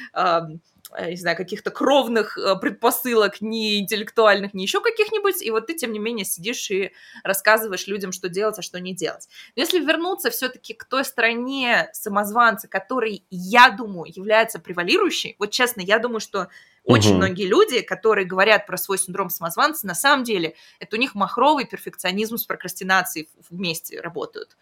Э, 0.90 1.10
не 1.10 1.16
знаю, 1.16 1.36
каких-то 1.36 1.70
кровных 1.70 2.38
э, 2.38 2.56
предпосылок, 2.56 3.40
ни 3.40 3.78
интеллектуальных, 3.80 4.54
ни 4.54 4.62
еще 4.62 4.80
каких-нибудь, 4.80 5.42
и 5.42 5.50
вот 5.50 5.66
ты, 5.66 5.74
тем 5.74 5.92
не 5.92 5.98
менее, 5.98 6.24
сидишь 6.24 6.70
и 6.70 6.92
рассказываешь 7.24 7.86
людям, 7.86 8.12
что 8.12 8.28
делать, 8.28 8.58
а 8.58 8.62
что 8.62 8.80
не 8.80 8.94
делать. 8.94 9.28
Но 9.54 9.62
если 9.62 9.80
вернуться 9.80 10.30
все-таки 10.30 10.74
к 10.74 10.84
той 10.84 11.04
стороне 11.04 11.90
самозванца, 11.92 12.68
который, 12.68 13.24
я 13.30 13.70
думаю, 13.70 14.10
является 14.14 14.58
превалирующей, 14.58 15.36
вот 15.38 15.50
честно, 15.50 15.82
я 15.82 15.98
думаю, 15.98 16.20
что 16.20 16.48
очень 16.88 17.10
угу. 17.10 17.18
многие 17.18 17.46
люди, 17.46 17.82
которые 17.82 18.26
говорят 18.26 18.66
про 18.66 18.76
свой 18.76 18.98
синдром 18.98 19.30
самозванца, 19.30 19.86
на 19.86 19.94
самом 19.94 20.24
деле 20.24 20.54
это 20.80 20.96
у 20.96 20.98
них 20.98 21.14
махровый 21.14 21.66
перфекционизм 21.66 22.38
с 22.38 22.44
прокрастинацией 22.44 23.28
вместе 23.50 24.00
работают. 24.00 24.56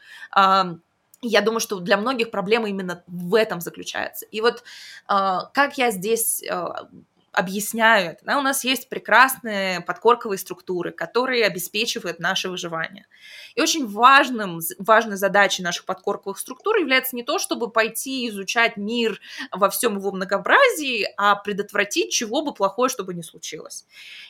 Я 1.22 1.40
думаю, 1.40 1.60
что 1.60 1.80
для 1.80 1.96
многих 1.96 2.30
проблема 2.30 2.68
именно 2.68 3.02
в 3.06 3.34
этом 3.34 3.60
заключается. 3.62 4.26
И 4.26 4.42
вот 4.42 4.62
э, 5.08 5.38
как 5.54 5.78
я 5.78 5.90
здесь 5.90 6.44
объясняю 7.36 8.12
это. 8.12 8.24
Да, 8.24 8.38
у 8.38 8.40
нас 8.40 8.64
есть 8.64 8.88
прекрасные 8.88 9.82
подкорковые 9.82 10.38
структуры, 10.38 10.90
которые 10.90 11.44
обеспечивают 11.44 12.18
наше 12.18 12.48
выживание. 12.48 13.06
И 13.54 13.60
очень 13.60 13.86
важным, 13.86 14.60
важной 14.78 15.16
задачей 15.16 15.62
наших 15.62 15.84
подкорковых 15.84 16.38
структур 16.38 16.76
является 16.76 17.14
не 17.14 17.22
то, 17.22 17.38
чтобы 17.38 17.70
пойти 17.70 18.28
изучать 18.30 18.78
мир 18.78 19.20
во 19.52 19.68
всем 19.68 19.98
его 19.98 20.12
многообразии, 20.12 21.06
а 21.18 21.36
предотвратить 21.36 22.10
чего 22.10 22.42
бы 22.42 22.54
плохое, 22.54 22.88
чтобы 22.88 23.12
не 23.12 23.22
случилось. 23.22 23.86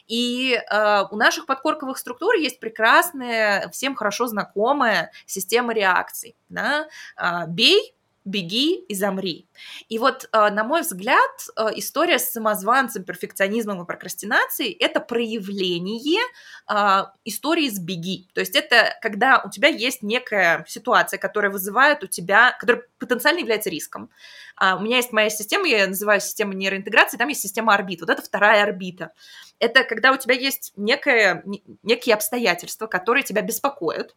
И 0.09 0.55
э, 0.55 1.05
у 1.09 1.17
наших 1.17 1.47
подкорковых 1.47 1.99
структур 1.99 2.35
есть 2.35 2.59
прекрасная, 2.59 3.69
всем 3.71 3.95
хорошо 3.95 4.27
знакомая 4.27 5.13
система 5.27 5.73
реакций. 5.73 6.35
Да? 6.49 6.89
Э, 7.17 7.47
бей, 7.47 7.95
беги 8.27 8.75
и 8.75 8.95
замри. 8.95 9.49
И 9.89 9.99
вот, 9.99 10.29
э, 10.33 10.51
на 10.51 10.65
мой 10.65 10.83
взгляд, 10.83 11.31
э, 11.57 11.69
история 11.77 12.19
с 12.19 12.33
самозванцем, 12.33 13.05
перфекционизмом 13.05 13.83
и 13.83 13.87
прокрастинацией– 13.87 14.73
это 14.81 15.01
проявление 15.01 16.23
э, 16.69 17.05
истории 17.25 17.71
с 17.71 17.79
беги. 17.79 18.29
То 18.35 18.41
есть 18.41 18.57
это 18.57 18.95
когда 19.01 19.43
у 19.45 19.51
тебя 19.51 19.69
есть 19.69 20.03
некая 20.03 20.65
ситуация, 20.69 21.19
которая 21.19 21.53
вызывает 21.53 22.03
у 22.03 22.09
тебя, 22.09 22.57
которая 22.59 22.83
потенциально 22.99 23.39
является 23.39 23.71
риском. 23.71 24.11
А, 24.57 24.77
у 24.77 24.81
меня 24.81 24.97
есть 24.97 25.13
моя 25.13 25.31
система, 25.31 25.69
я 25.69 25.87
называю 25.87 26.21
систему 26.21 26.53
нейроинтеграции, 26.53 27.19
там 27.19 27.29
есть 27.29 27.43
система 27.43 27.75
орбит. 27.75 28.01
Вот 28.01 28.11
это 28.11 28.23
вторая 28.23 28.63
орбита. 28.63 29.13
Это 29.59 29.85
когда 29.85 30.13
у 30.13 30.17
тебя 30.17 30.35
есть 30.35 30.73
некое, 30.77 31.45
некие 31.83 32.15
обстоятельства, 32.15 32.87
которые 32.87 33.23
тебя 33.23 33.43
беспокоят, 33.43 34.17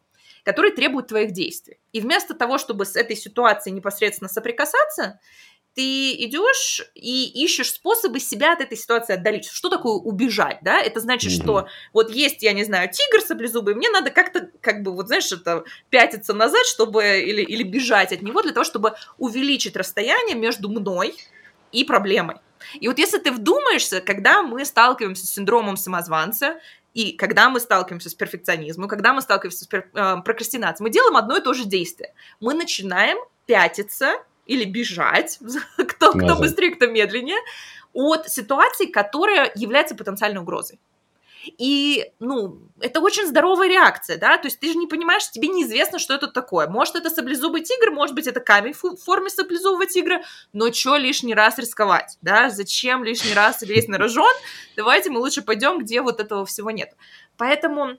которые 0.50 0.74
требуют 0.74 1.06
твоих 1.06 1.32
действий. 1.32 1.77
И 1.91 2.01
вместо 2.01 2.34
того, 2.34 2.58
чтобы 2.58 2.86
с 2.86 2.96
этой 2.96 3.15
ситуацией 3.15 3.75
непосредственно 3.75 4.27
соприкасаться, 4.27 5.20
ты 5.75 6.13
идешь 6.25 6.82
и 6.96 7.44
ищешь 7.46 7.72
способы 7.72 8.20
себя 8.20 8.53
от 8.53 8.62
этой 8.62 8.75
ситуации 8.75 9.13
отдалить. 9.13 9.46
Что 9.46 9.70
такое 9.70 9.94
убежать, 9.94 10.58
да? 10.63 10.82
Это 10.82 11.01
значит, 11.01 11.32
mm-hmm. 11.32 11.44
что 11.44 11.68
вот 11.94 12.10
есть, 12.10 12.41
я 12.41 12.53
не 12.53 12.63
знаю, 12.63 12.89
тигр 12.89 13.22
саблезубый, 13.24 13.75
мне 13.75 13.91
надо 13.91 14.10
как-то, 14.10 14.50
как 14.60 14.82
бы, 14.82 14.91
вот 14.91 15.06
знаешь, 15.06 15.32
это 15.32 15.65
пятиться 15.91 16.34
назад, 16.34 16.65
чтобы, 16.65 17.20
или, 17.20 17.44
или 17.44 17.62
бежать 17.62 18.12
от 18.12 18.24
него 18.24 18.41
для 18.41 18.53
того, 18.53 18.63
чтобы 18.63 18.96
увеличить 19.20 19.75
расстояние 19.75 20.36
между 20.36 20.68
мной 20.68 21.15
и 21.72 21.84
проблемой. 21.84 22.38
И 22.79 22.88
вот 22.88 22.98
если 22.98 23.20
ты 23.20 23.32
вдумаешься, 23.32 24.01
когда 24.01 24.41
мы 24.41 24.65
сталкиваемся 24.65 25.27
с 25.27 25.29
синдромом 25.29 25.77
самозванца, 25.77 26.60
и 26.93 27.13
когда 27.13 27.50
мы 27.50 27.60
сталкиваемся 27.60 28.10
с 28.10 28.15
перфекционизмом, 28.15 28.88
когда 28.88 29.13
мы 29.13 29.22
сталкиваемся 29.22 29.63
с 29.63 29.67
пер- 29.67 29.89
э, 29.93 30.22
прокрастинацией, 30.24 30.88
мы 30.88 30.91
делаем 30.91 31.17
одно 31.17 31.38
и 31.38 31.41
то 31.41 31.53
же 31.53 31.65
действие. 31.65 32.13
Мы 32.39 32.53
начинаем 32.53 33.17
пятиться 33.46 34.24
или 34.46 34.63
бежать, 34.65 35.39
кто, 35.77 36.13
кто 36.13 36.36
быстрее, 36.36 36.75
кто 36.75 36.88
медленнее, 36.88 37.39
от 37.93 38.29
ситуации, 38.29 38.86
которая 38.86 39.51
является 39.55 39.96
потенциальной 39.96 40.41
угрозой. 40.41 40.79
И, 41.46 42.12
ну, 42.19 42.69
это 42.79 43.00
очень 43.00 43.25
здоровая 43.25 43.69
реакция, 43.69 44.17
да, 44.17 44.38
то 44.38 44.48
есть 44.48 44.60
ты 44.60 44.72
же 44.72 44.77
не 44.77 44.88
понимаешь, 44.88 45.29
тебе 45.29 45.48
неизвестно, 45.48 46.00
что 46.00 46.13
это 46.13 46.27
такое. 46.27 46.67
Может, 46.67 46.96
это 46.96 47.10
саблезубый 47.10 47.62
тигр, 47.62 47.91
может 47.91 48.15
быть, 48.15 48.27
это 48.27 48.39
камень 48.39 48.74
в 48.74 48.98
форме 48.98 49.29
саблезубого 49.29 49.86
тигра, 49.86 50.22
но 50.53 50.72
что 50.72 50.98
лишний 50.98 51.34
раз 51.34 51.58
рисковать, 51.58 52.17
да, 52.22 52.50
зачем 52.50 53.03
лишний 53.03 53.34
раз 53.34 53.62
лезть 53.62 53.88
на 53.88 53.98
рожон, 53.98 54.34
давайте 54.75 55.10
мы 55.10 55.19
лучше 55.19 55.41
пойдем, 55.41 55.79
где 55.79 56.01
вот 56.01 56.19
этого 56.19 56.46
всего 56.46 56.72
нет. 56.72 56.93
Поэтому 57.38 57.98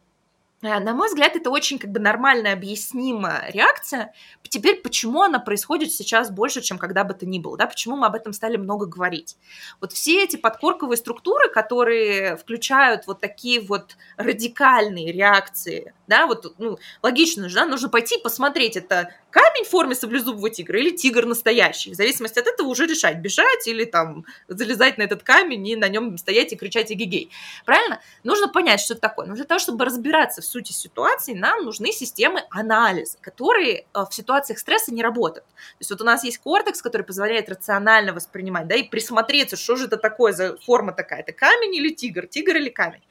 на 0.63 0.93
мой 0.95 1.09
взгляд, 1.09 1.37
это 1.37 1.51
очень 1.51 1.79
как 1.79 1.91
бы 1.91 2.01
нормальная, 2.01 2.53
объяснимая 2.53 3.51
реакция. 3.51 4.13
Теперь, 4.43 4.83
почему 4.83 5.23
она 5.23 5.39
происходит 5.39 5.93
сейчас 5.93 6.31
больше, 6.31 6.61
чем 6.61 6.77
когда 6.77 7.05
бы 7.05 7.15
то 7.15 7.25
ни 7.25 7.39
было, 7.39 7.57
да, 7.57 7.67
почему 7.67 7.97
мы 7.97 8.07
об 8.07 8.15
этом 8.15 8.33
стали 8.33 8.57
много 8.57 8.87
говорить. 8.87 9.37
Вот 9.81 9.93
все 9.93 10.23
эти 10.25 10.37
подкорковые 10.37 10.97
структуры, 10.99 11.49
которые 11.49 12.37
включают 12.37 13.07
вот 13.07 13.21
такие 13.21 13.61
вот 13.61 13.97
радикальные 14.17 15.13
реакции, 15.13 15.95
да, 16.09 16.27
вот, 16.27 16.55
ну, 16.59 16.79
логично 17.03 17.49
же, 17.49 17.55
да, 17.55 17.65
нужно 17.65 17.89
пойти 17.89 18.19
посмотреть, 18.19 18.77
это 18.77 19.15
камень 19.31 19.65
в 19.65 19.69
форме 19.69 19.95
саблезубого 19.95 20.51
тигра 20.51 20.79
или 20.79 20.91
тигр 20.91 21.27
настоящий. 21.27 21.93
В 21.93 21.95
зависимости 21.95 22.39
от 22.39 22.47
этого 22.47 22.69
уже 22.69 22.87
решать, 22.87 23.19
бежать 23.19 23.67
или 23.67 23.85
там 23.85 24.25
залезать 24.49 24.99
на 24.99 25.03
этот 25.03 25.23
камень 25.23 25.67
и 25.69 25.77
на 25.77 25.89
нем 25.89 26.19
стоять 26.19 26.53
и 26.53 26.57
кричать 26.57 26.93
эгегей. 26.93 27.31
Правильно? 27.65 28.01
Нужно 28.25 28.49
понять, 28.49 28.81
что 28.81 28.95
это 28.95 29.03
такое. 29.03 29.27
Но 29.27 29.35
для 29.35 29.45
того, 29.45 29.59
чтобы 29.59 29.85
разбираться 29.85 30.43
в 30.43 30.45
сути 30.45 30.73
ситуации, 30.73 31.35
нам 31.35 31.65
нужны 31.65 31.93
системы 31.93 32.43
анализа, 32.51 33.19
которые 33.21 33.87
э, 33.95 34.05
в 34.09 34.13
ситуациях 34.13 34.59
стресса 34.59 34.93
не 34.93 35.03
работают. 35.03 35.47
То 35.47 35.81
есть 35.81 35.91
вот 35.91 36.01
у 36.01 36.05
нас 36.05 36.25
есть 36.25 36.39
кортекс, 36.39 36.83
который 36.83 37.03
позволяет 37.03 37.49
рационально 37.49 38.13
воспринимать, 38.13 38.67
да, 38.67 38.75
и 38.75 38.83
присмотреться, 38.83 39.57
что 39.57 39.77
же 39.77 39.87
это 39.87 39.97
такое 39.97 40.33
за 40.33 40.57
форма 40.59 40.93
такая, 40.93 41.21
это 41.21 41.33
камень 41.33 41.75
или 41.75 41.91
тигр, 41.95 42.27
тигр 42.27 42.57
или 42.57 42.69
камень. 42.69 43.03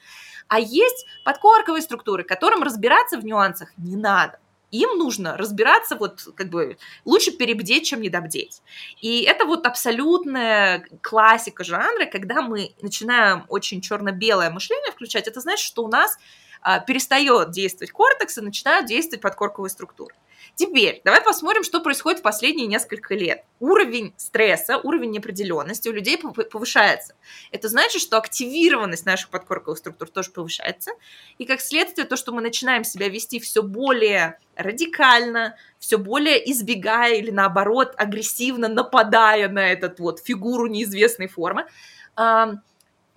А 0.47 0.59
есть 0.59 1.05
подкорковые 1.23 1.81
структуры, 1.81 2.23
которым 2.23 2.63
разбираться 2.63 3.17
в 3.17 3.25
нюансах 3.25 3.71
не 3.77 3.95
надо 3.95 4.39
им 4.71 4.97
нужно 4.97 5.37
разбираться, 5.37 5.95
вот 5.95 6.21
как 6.35 6.49
бы 6.49 6.77
лучше 7.05 7.31
перебдеть, 7.31 7.87
чем 7.87 8.01
недобдеть. 8.01 8.61
И 9.01 9.23
это 9.23 9.45
вот 9.45 9.65
абсолютная 9.65 10.87
классика 11.01 11.63
жанра, 11.63 12.05
когда 12.05 12.41
мы 12.41 12.73
начинаем 12.81 13.45
очень 13.47 13.81
черно-белое 13.81 14.49
мышление 14.49 14.91
включать, 14.91 15.27
это 15.27 15.39
значит, 15.39 15.65
что 15.65 15.83
у 15.83 15.87
нас 15.87 16.17
а, 16.61 16.79
перестает 16.79 17.51
действовать 17.51 17.91
кортекс 17.91 18.37
и 18.37 18.41
начинают 18.41 18.85
действовать 18.85 19.21
подкорковые 19.21 19.69
структуры. 19.69 20.13
Теперь 20.59 20.99
давай 21.05 21.21
посмотрим, 21.21 21.63
что 21.63 21.79
происходит 21.79 22.19
в 22.19 22.21
последние 22.21 22.67
несколько 22.67 23.15
лет. 23.15 23.45
Уровень 23.61 24.13
стресса, 24.17 24.77
уровень 24.77 25.11
неопределенности 25.11 25.87
у 25.87 25.93
людей 25.93 26.17
повышается. 26.17 27.15
Это 27.51 27.69
значит, 27.69 28.01
что 28.01 28.17
активированность 28.17 29.05
наших 29.05 29.29
подкорковых 29.29 29.77
структур 29.77 30.09
тоже 30.09 30.31
повышается. 30.31 30.91
И 31.37 31.45
как 31.45 31.61
следствие, 31.61 32.05
то, 32.05 32.17
что 32.17 32.33
мы 32.33 32.41
начинаем 32.41 32.83
себя 32.83 33.07
вести 33.07 33.39
все 33.39 33.63
более 33.63 34.37
радикально, 34.57 35.55
все 35.79 35.97
более 35.97 36.51
избегая 36.51 37.13
или 37.13 37.31
наоборот 37.31 37.93
агрессивно 37.95 38.67
нападая 38.67 39.47
на 39.47 39.65
этот 39.65 40.01
вот 40.01 40.19
фигуру 40.19 40.67
неизвестной 40.67 41.29
формы, 41.29 41.67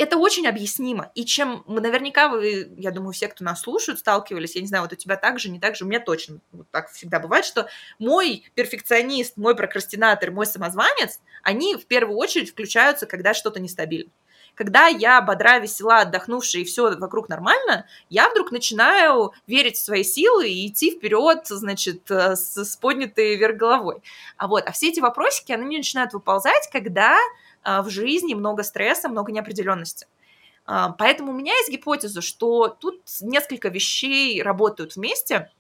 это 0.03 0.19
очень 0.19 0.47
объяснимо. 0.47 1.11
И 1.15 1.25
чем 1.25 1.63
мы 1.67 1.81
наверняка, 1.81 2.29
вы, 2.29 2.73
я 2.77 2.91
думаю, 2.91 3.13
все, 3.13 3.29
кто 3.29 3.45
нас 3.45 3.61
слушают, 3.61 4.01
сталкивались, 4.01 4.57
я 4.57 4.61
не 4.61 4.67
знаю, 4.67 4.85
вот 4.85 4.93
у 4.93 4.97
тебя 4.97 5.17
так 5.17 5.39
же, 5.39 5.49
не 5.49 5.61
так 5.61 5.77
же, 5.77 5.85
у 5.85 5.89
меня 5.89 6.01
точно 6.01 6.41
вот 6.51 6.69
так 6.71 6.91
всегда 6.91 7.21
бывает, 7.21 7.45
что 7.45 7.69
мой 7.99 8.45
перфекционист, 8.55 9.37
мой 9.37 9.55
прокрастинатор, 9.55 10.31
мой 10.31 10.47
самозванец, 10.47 11.21
они 11.43 11.77
в 11.77 11.87
первую 11.87 12.19
очередь 12.19 12.51
включаются, 12.51 13.07
когда 13.07 13.35
что-то 13.35 13.61
нестабильно. 13.61 14.11
Когда 14.55 14.87
я 14.87 15.23
бодра, 15.23 15.59
весела, 15.59 16.01
отдохнувшая, 16.01 16.63
и 16.63 16.65
все 16.65 16.95
вокруг 16.97 17.29
нормально, 17.31 17.87
я 18.11 18.29
вдруг 18.29 18.53
начинаю 18.53 19.33
верить 19.47 19.77
в 19.77 19.85
свои 19.85 20.05
силы 20.05 20.49
и 20.49 20.69
идти 20.69 20.91
вперед, 20.91 21.47
значит, 21.47 22.11
э, 22.11 22.37
с, 22.37 22.63
с 22.63 22.77
поднятой 22.77 23.37
вверх 23.37 23.57
головой. 23.57 24.03
А 24.37 24.49
вот, 24.49 24.65
а 24.67 24.73
все 24.73 24.91
эти 24.91 25.01
вопросики, 25.01 25.53
они 25.53 25.79
начинают 25.79 26.13
выползать, 26.13 26.69
когда 26.71 27.17
в 27.65 27.89
жизни 27.89 28.35
много 28.35 28.63
стресса, 28.63 29.09
много 29.09 29.33
неопределенности. 29.33 30.07
А, 30.65 30.91
поэтому 30.91 31.33
у 31.33 31.35
меня 31.35 31.55
есть 31.55 31.71
гипотеза, 31.71 32.21
что 32.21 32.69
тут 32.69 33.03
несколько 33.21 33.69
вещей 33.69 34.43
работают 34.43 34.97
вместе. 34.97 35.51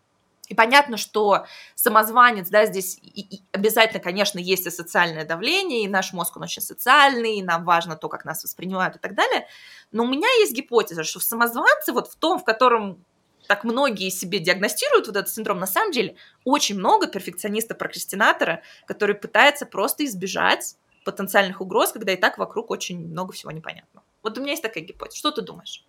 И 0.48 0.54
понятно, 0.54 0.96
что 0.96 1.46
самозванец, 1.74 2.48
да, 2.48 2.66
здесь 2.66 2.98
и, 3.00 3.36
и 3.36 3.42
обязательно, 3.52 4.00
конечно, 4.00 4.38
есть 4.38 4.66
и 4.66 4.70
социальное 4.70 5.24
давление, 5.24 5.84
и 5.84 5.88
наш 5.88 6.12
мозг, 6.12 6.36
он 6.36 6.42
очень 6.42 6.62
социальный, 6.62 7.38
и 7.38 7.42
нам 7.42 7.64
важно 7.64 7.96
то, 7.96 8.08
как 8.08 8.24
нас 8.24 8.44
воспринимают 8.44 8.96
и 8.96 8.98
так 8.98 9.14
далее. 9.14 9.46
Но 9.92 10.04
у 10.04 10.06
меня 10.06 10.28
есть 10.40 10.52
гипотеза, 10.52 11.04
что 11.04 11.20
в 11.20 11.24
самозванце, 11.24 11.92
вот 11.92 12.08
в 12.08 12.16
том, 12.16 12.38
в 12.38 12.44
котором 12.44 13.04
так 13.46 13.64
многие 13.64 14.10
себе 14.10 14.38
диагностируют 14.38 15.06
вот 15.06 15.16
этот 15.16 15.32
синдром, 15.32 15.58
на 15.58 15.66
самом 15.66 15.92
деле 15.92 16.16
очень 16.44 16.78
много 16.78 17.06
перфекциониста-прокрастинатора, 17.06 18.62
который 18.86 19.14
пытается 19.14 19.66
просто 19.66 20.04
избежать 20.04 20.76
потенциальных 21.04 21.60
угроз, 21.60 21.92
когда 21.92 22.12
и 22.12 22.16
так 22.16 22.38
вокруг 22.38 22.70
очень 22.70 23.08
много 23.08 23.32
всего 23.32 23.50
непонятного. 23.52 24.04
Вот 24.22 24.38
у 24.38 24.40
меня 24.40 24.52
есть 24.52 24.62
такая 24.62 24.84
гипотеза. 24.84 25.18
Что 25.18 25.30
ты 25.30 25.42
думаешь? 25.42 25.84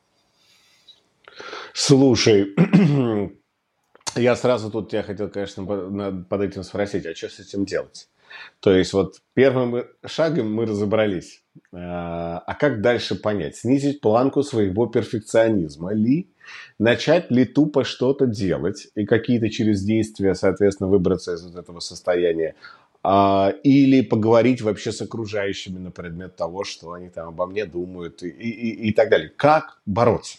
Слушай, 1.73 2.53
я 4.15 4.35
сразу 4.35 4.71
тут 4.71 4.89
тебя 4.89 5.03
хотел, 5.03 5.29
конечно, 5.29 5.65
под 5.65 6.41
этим 6.41 6.63
спросить, 6.63 7.05
а 7.05 7.15
что 7.15 7.29
с 7.29 7.39
этим 7.39 7.65
делать? 7.65 8.09
То 8.59 8.73
есть 8.73 8.93
вот 8.93 9.21
первым 9.33 9.85
шагом 10.05 10.53
мы 10.53 10.65
разобрались. 10.65 11.43
А, 11.71 12.39
а 12.39 12.55
как 12.55 12.81
дальше 12.81 13.15
понять? 13.15 13.57
Снизить 13.57 14.01
планку 14.01 14.43
своего 14.43 14.87
перфекционизма 14.87 15.93
ли? 15.93 16.29
Начать 16.79 17.31
ли 17.31 17.45
тупо 17.45 17.83
что-то 17.83 18.25
делать 18.25 18.87
и 18.95 19.05
какие-то 19.05 19.49
через 19.49 19.83
действия, 19.83 20.35
соответственно, 20.35 20.89
выбраться 20.89 21.33
из 21.33 21.43
вот 21.45 21.55
этого 21.55 21.79
состояния? 21.79 22.55
А, 23.05 23.49
или 23.63 24.01
поговорить 24.01 24.61
вообще 24.61 24.93
с 24.93 25.01
окружающими 25.01 25.77
на 25.77 25.91
предмет 25.91 26.37
того, 26.37 26.63
что 26.63 26.93
они 26.93 27.09
там 27.09 27.27
обо 27.27 27.45
мне 27.45 27.65
думают 27.65 28.23
и, 28.23 28.29
и, 28.29 28.87
и 28.87 28.93
так 28.93 29.09
далее. 29.09 29.29
Как 29.29 29.81
бороться? 29.85 30.37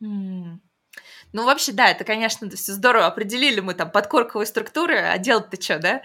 Ну, 0.00 1.46
вообще, 1.46 1.72
да, 1.72 1.88
это, 1.88 2.04
конечно, 2.04 2.48
все 2.50 2.72
здорово. 2.72 3.06
Определили 3.06 3.60
мы 3.60 3.74
там 3.74 3.90
подкорковые 3.90 4.46
структуры, 4.46 4.98
а 4.98 5.16
делать-то 5.18 5.60
что, 5.60 5.78
да? 5.78 6.02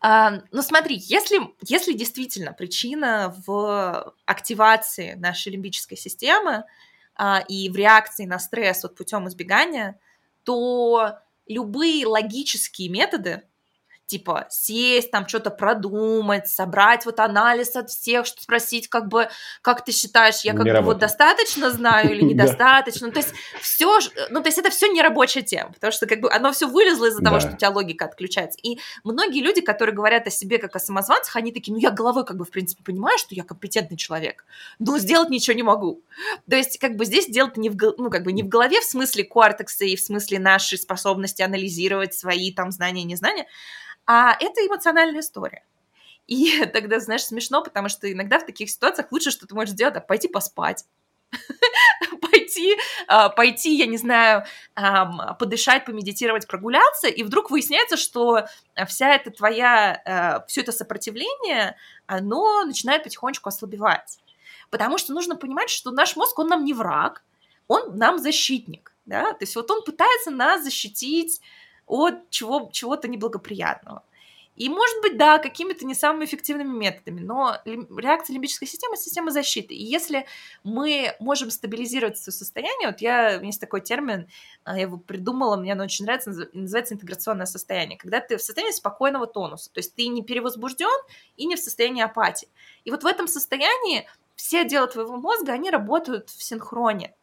А, 0.00 0.42
ну, 0.52 0.62
смотри, 0.62 0.96
если, 0.96 1.40
если 1.62 1.94
действительно 1.94 2.52
причина 2.52 3.34
в 3.46 4.14
активации 4.26 5.14
нашей 5.14 5.52
лимбической 5.52 5.96
системы 5.96 6.64
а, 7.16 7.42
и 7.48 7.70
в 7.70 7.76
реакции 7.76 8.26
на 8.26 8.38
стресс 8.38 8.82
вот 8.82 8.94
путем 8.94 9.26
избегания, 9.26 9.98
то 10.44 11.18
любые 11.48 12.06
логические 12.06 12.90
методы, 12.90 13.42
типа 14.06 14.46
сесть, 14.50 15.10
там 15.10 15.26
что-то 15.28 15.50
продумать, 15.50 16.48
собрать 16.48 17.04
вот 17.06 17.20
анализ 17.20 17.76
от 17.76 17.90
всех, 17.90 18.26
спросить, 18.26 18.88
как 18.88 19.08
бы, 19.08 19.28
как 19.62 19.84
ты 19.84 19.92
считаешь, 19.92 20.42
я 20.42 20.52
как 20.52 20.64
не 20.64 20.70
бы 20.70 20.76
работает. 20.76 20.94
вот 20.94 21.00
достаточно 21.00 21.70
знаю 21.70 22.12
или 22.12 22.22
недостаточно. 22.24 23.10
То 23.10 23.18
есть 23.18 23.34
все, 23.60 23.98
ну, 24.30 24.40
то 24.42 24.48
есть 24.48 24.58
это 24.58 24.70
все 24.70 24.88
не 24.88 25.02
рабочая 25.02 25.42
тема, 25.42 25.72
потому 25.72 25.92
что 25.92 26.06
как 26.06 26.20
бы 26.20 26.30
оно 26.32 26.52
все 26.52 26.68
вылезло 26.68 27.06
из-за 27.06 27.22
того, 27.22 27.40
что 27.40 27.50
у 27.50 27.56
тебя 27.56 27.70
логика 27.70 28.04
отключается. 28.04 28.58
И 28.62 28.78
многие 29.04 29.42
люди, 29.42 29.60
которые 29.60 29.94
говорят 29.94 30.26
о 30.26 30.30
себе 30.30 30.58
как 30.58 30.76
о 30.76 30.78
самозванцах, 30.78 31.34
они 31.36 31.52
такие, 31.52 31.72
ну, 31.72 31.80
я 31.80 31.90
головой 31.90 32.24
как 32.24 32.36
бы, 32.36 32.44
в 32.44 32.50
принципе, 32.50 32.82
понимаю, 32.82 33.18
что 33.18 33.34
я 33.34 33.44
компетентный 33.44 33.96
человек, 33.96 34.44
но 34.78 34.98
сделать 34.98 35.30
ничего 35.30 35.56
не 35.56 35.62
могу. 35.62 36.02
То 36.48 36.56
есть 36.56 36.78
как 36.78 36.96
бы 36.96 37.04
здесь 37.04 37.26
делать 37.26 37.56
не 37.56 37.70
в, 37.70 37.76
ну, 37.98 38.10
как 38.10 38.22
бы 38.22 38.32
не 38.32 38.42
в 38.42 38.48
голове 38.48 38.80
в 38.80 38.84
смысле 38.84 39.24
кортекса 39.24 39.84
и 39.84 39.96
в 39.96 40.00
смысле 40.00 40.38
нашей 40.38 40.78
способности 40.78 41.42
анализировать 41.42 42.14
свои 42.14 42.52
там 42.52 42.70
знания 42.70 43.02
и 43.02 43.04
незнания, 43.04 43.46
а 44.06 44.36
это 44.40 44.66
эмоциональная 44.66 45.20
история. 45.20 45.64
И 46.26 46.64
тогда, 46.72 47.00
знаешь, 47.00 47.24
смешно, 47.24 47.62
потому 47.62 47.88
что 47.88 48.10
иногда 48.10 48.38
в 48.38 48.46
таких 48.46 48.70
ситуациях 48.70 49.10
лучше, 49.12 49.30
что 49.30 49.46
ты 49.46 49.54
можешь 49.54 49.74
сделать, 49.74 49.96
это 49.96 50.04
пойти 50.04 50.28
поспать, 50.28 50.84
пойти, 52.20 52.76
а, 53.08 53.28
пойти, 53.28 53.74
я 53.76 53.86
не 53.86 53.96
знаю, 53.96 54.44
подышать, 55.38 55.84
помедитировать, 55.84 56.46
прогуляться, 56.46 57.08
и 57.08 57.22
вдруг 57.22 57.50
выясняется, 57.50 57.96
что 57.96 58.46
вся 58.86 59.14
эта 59.14 59.30
твоя, 59.30 60.02
а, 60.04 60.44
все 60.46 60.60
это 60.62 60.72
сопротивление, 60.72 61.76
оно 62.06 62.64
начинает 62.64 63.02
потихонечку 63.02 63.48
ослабевать. 63.48 64.18
Потому 64.70 64.98
что 64.98 65.12
нужно 65.12 65.36
понимать, 65.36 65.70
что 65.70 65.90
наш 65.90 66.16
мозг, 66.16 66.38
он 66.38 66.48
нам 66.48 66.64
не 66.64 66.74
враг, 66.74 67.22
он 67.68 67.96
нам 67.96 68.18
защитник, 68.18 68.92
да, 69.04 69.32
то 69.32 69.38
есть 69.40 69.56
вот 69.56 69.70
он 69.70 69.82
пытается 69.82 70.30
нас 70.30 70.62
защитить 70.62 71.40
от 71.86 72.30
чего, 72.30 72.70
чего-то 72.72 73.08
неблагоприятного. 73.08 74.02
И, 74.56 74.70
может 74.70 75.02
быть, 75.02 75.18
да, 75.18 75.38
какими-то 75.38 75.84
не 75.84 75.94
самыми 75.94 76.24
эффективными 76.24 76.74
методами, 76.74 77.20
но 77.20 77.58
реакция 77.64 78.34
лимбической 78.34 78.66
системы– 78.66 78.96
система 78.96 79.30
защиты. 79.30 79.74
И 79.74 79.84
если 79.84 80.26
мы 80.64 81.14
можем 81.20 81.50
стабилизировать 81.50 82.16
свое 82.16 82.34
состояние, 82.34 82.88
вот 82.88 83.00
я, 83.02 83.38
есть 83.42 83.60
такой 83.60 83.82
термин, 83.82 84.28
а, 84.64 84.76
я 84.76 84.82
его 84.82 84.96
придумала, 84.96 85.56
мне 85.56 85.72
оно 85.72 85.84
очень 85.84 86.06
нравится, 86.06 86.30
называется 86.54 86.94
интеграционное 86.94 87.44
состояние, 87.44 87.98
когда 87.98 88.20
ты 88.20 88.38
в 88.38 88.42
состоянии 88.42 88.72
спокойного 88.72 89.26
тонуса, 89.26 89.70
то 89.70 89.78
есть 89.78 89.94
ты 89.94 90.06
не 90.06 90.22
перевозбужден 90.22 90.88
и 91.36 91.44
не 91.44 91.56
в 91.56 91.60
состоянии 91.60 92.02
апатии. 92.02 92.48
И 92.84 92.90
вот 92.90 93.02
в 93.02 93.06
этом 93.06 93.28
состоянии 93.28 94.08
все 94.36 94.62
отделы 94.62 94.86
твоего 94.86 95.16
мозга, 95.16 95.52
они 95.52 95.70
работают 95.70 96.30
в 96.30 96.42
синхроне, 96.42 97.14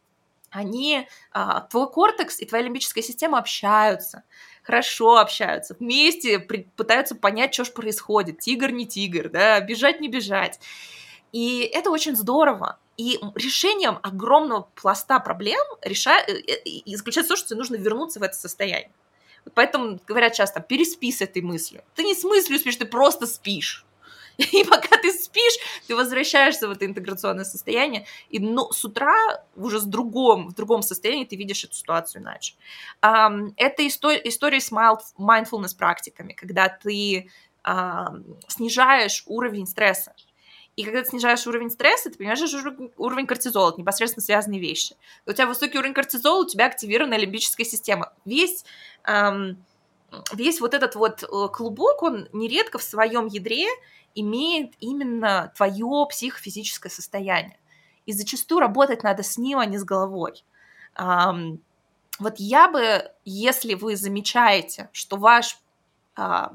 они, 0.51 1.07
а, 1.31 1.61
твой 1.61 1.91
кортекс 1.91 2.39
и 2.39 2.45
твоя 2.45 2.65
лимбическая 2.65 3.03
система 3.03 3.39
общаются, 3.39 4.23
хорошо 4.63 5.17
общаются, 5.17 5.75
вместе 5.79 6.39
пытаются 6.39 7.15
понять, 7.15 7.53
что 7.53 7.65
же 7.65 7.71
происходит, 7.71 8.39
тигр 8.39 8.71
не 8.71 8.87
тигр, 8.87 9.29
да, 9.29 9.59
бежать 9.59 9.99
не 10.01 10.07
бежать. 10.07 10.59
И 11.31 11.69
это 11.73 11.89
очень 11.89 12.15
здорово. 12.15 12.79
И 12.95 13.19
решением 13.35 13.99
огромного 14.03 14.69
пласта 14.75 15.19
проблем 15.19 15.65
реша... 15.81 16.19
Э, 16.27 16.33
э, 16.33 16.95
заключается 16.95 17.29
в 17.33 17.35
том, 17.35 17.37
что 17.37 17.49
тебе 17.49 17.57
нужно 17.57 17.75
вернуться 17.75 18.19
в 18.19 18.23
это 18.23 18.35
состояние. 18.35 18.91
Поэтому 19.55 19.99
говорят 20.07 20.33
часто, 20.33 20.61
переспи 20.61 21.11
с 21.11 21.21
этой 21.21 21.41
мыслью. 21.41 21.83
Ты 21.95 22.03
не 22.03 22.15
с 22.15 22.23
мыслью 22.23 22.59
спишь, 22.59 22.75
ты 22.77 22.85
просто 22.85 23.25
спишь. 23.27 23.85
И 24.51 24.63
пока 24.63 24.97
ты 24.97 25.11
спишь, 25.11 25.57
ты 25.87 25.95
возвращаешься 25.95 26.67
в 26.67 26.71
это 26.71 26.85
интеграционное 26.85 27.45
состояние, 27.45 28.05
и 28.29 28.39
ну, 28.39 28.71
с 28.71 28.83
утра 28.83 29.15
уже 29.55 29.79
с 29.79 29.83
другом, 29.83 30.49
в 30.49 30.55
другом 30.55 30.81
состоянии 30.81 31.25
ты 31.25 31.35
видишь 31.35 31.63
эту 31.63 31.75
ситуацию 31.75 32.21
иначе. 32.21 32.55
Это 33.01 33.87
история, 33.87 34.59
с 34.59 34.71
mindfulness 34.71 35.77
практиками, 35.77 36.33
когда 36.33 36.69
ты 36.69 37.29
снижаешь 38.47 39.23
уровень 39.27 39.67
стресса. 39.67 40.13
И 40.75 40.83
когда 40.83 41.03
ты 41.03 41.09
снижаешь 41.09 41.45
уровень 41.45 41.69
стресса, 41.69 42.09
ты 42.09 42.17
понимаешь, 42.17 42.39
что 42.39 42.73
уровень 42.97 43.27
кортизола, 43.27 43.69
это 43.69 43.79
непосредственно 43.79 44.23
связанные 44.23 44.59
вещи. 44.59 44.95
У 45.25 45.31
тебя 45.31 45.45
высокий 45.45 45.77
уровень 45.77 45.93
кортизола, 45.93 46.43
у 46.43 46.47
тебя 46.47 46.65
активирована 46.65 47.15
лимбическая 47.15 47.65
система. 47.65 48.11
Весь, 48.25 48.65
эм, 49.05 49.63
весь 50.33 50.61
вот 50.61 50.73
этот 50.73 50.95
вот 50.95 51.23
э, 51.23 51.49
клубок, 51.53 52.01
он 52.01 52.27
нередко 52.33 52.79
в 52.79 52.83
своем 52.83 53.27
ядре 53.27 53.67
имеет 54.15 54.73
именно 54.79 55.51
твое 55.55 56.05
психофизическое 56.09 56.91
состояние. 56.91 57.59
И 58.05 58.13
зачастую 58.13 58.59
работать 58.59 59.03
надо 59.03 59.23
с 59.23 59.37
ним, 59.37 59.59
а 59.59 59.65
не 59.65 59.77
с 59.77 59.83
головой. 59.83 60.43
Вот 60.95 62.35
я 62.37 62.69
бы, 62.69 63.11
если 63.25 63.73
вы 63.73 63.95
замечаете, 63.95 64.89
что 64.91 65.17
ваш 65.17 65.57
а, 66.15 66.53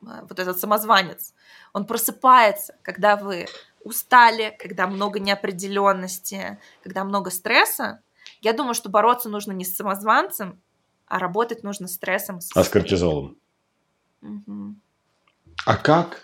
вот 0.00 0.38
этот 0.38 0.58
самозванец, 0.60 1.34
он 1.72 1.84
просыпается, 1.84 2.76
когда 2.82 3.16
вы 3.16 3.46
устали, 3.82 4.56
когда 4.58 4.86
много 4.86 5.18
неопределенности, 5.18 6.58
когда 6.82 7.02
много 7.02 7.30
стресса, 7.30 8.02
я 8.40 8.52
думаю, 8.52 8.74
что 8.74 8.88
бороться 8.88 9.28
нужно 9.28 9.52
не 9.52 9.64
с 9.64 9.74
самозванцем, 9.74 10.60
а 11.06 11.18
работать 11.18 11.64
нужно 11.64 11.88
с 11.88 11.94
стрессом. 11.94 12.40
С 12.40 12.56
а 12.56 12.62
с 12.62 12.68
кортизолом. 12.68 13.36
Угу. 14.22 14.74
А 15.66 15.76
как 15.76 16.22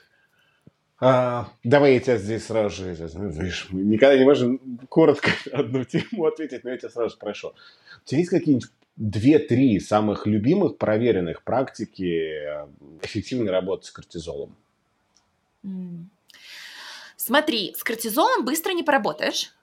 а, 1.01 1.49
давай 1.65 1.95
я 1.95 2.01
тебя 2.01 2.19
здесь 2.19 2.47
сразу 2.47 2.85
же, 2.85 2.95
знаешь, 2.95 3.69
мы 3.71 3.81
никогда 3.83 4.19
не 4.19 4.25
можем 4.25 4.61
коротко 4.89 5.31
одну 5.53 5.85
тему 5.85 6.27
ответить, 6.27 6.63
но 6.65 6.71
я 6.71 6.77
тебя 6.77 6.91
сразу 6.91 7.11
спрошу. 7.11 7.49
У 7.49 8.05
тебя 8.05 8.19
есть 8.19 8.31
какие-нибудь 8.31 8.71
две-три 8.97 9.81
самых 9.81 10.27
любимых, 10.27 10.77
проверенных 10.77 11.43
практики 11.43 12.03
э, 12.03 12.67
эффективной 13.03 13.51
работы 13.51 13.87
с 13.87 13.91
кортизолом? 13.91 14.55
Смотри, 17.17 17.75
с 17.77 17.83
кортизолом 17.83 18.45
быстро 18.45 18.73
не 18.73 18.83
поработаешь, 18.83 19.55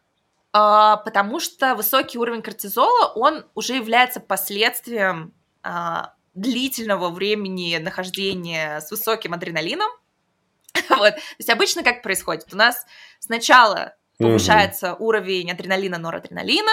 а, 0.54 0.98
потому 0.98 1.40
что 1.40 1.76
высокий 1.76 2.18
уровень 2.18 2.42
кортизола, 2.42 3.12
он 3.14 3.46
уже 3.54 3.76
является 3.76 4.20
последствием 4.20 5.34
а, 5.62 6.14
длительного 6.34 7.10
времени 7.10 7.78
нахождения 7.78 8.80
с 8.80 8.90
высоким 8.90 9.34
адреналином, 9.34 9.90
вот. 10.98 11.16
То 11.16 11.22
есть 11.38 11.50
обычно 11.50 11.84
как 11.84 12.02
происходит? 12.02 12.54
У 12.54 12.58
нас 12.58 12.86
сначала 13.20 13.94
повышается 14.18 14.94
угу. 14.94 15.08
уровень 15.08 15.52
адреналина, 15.52 15.98
норадреналина, 15.98 16.72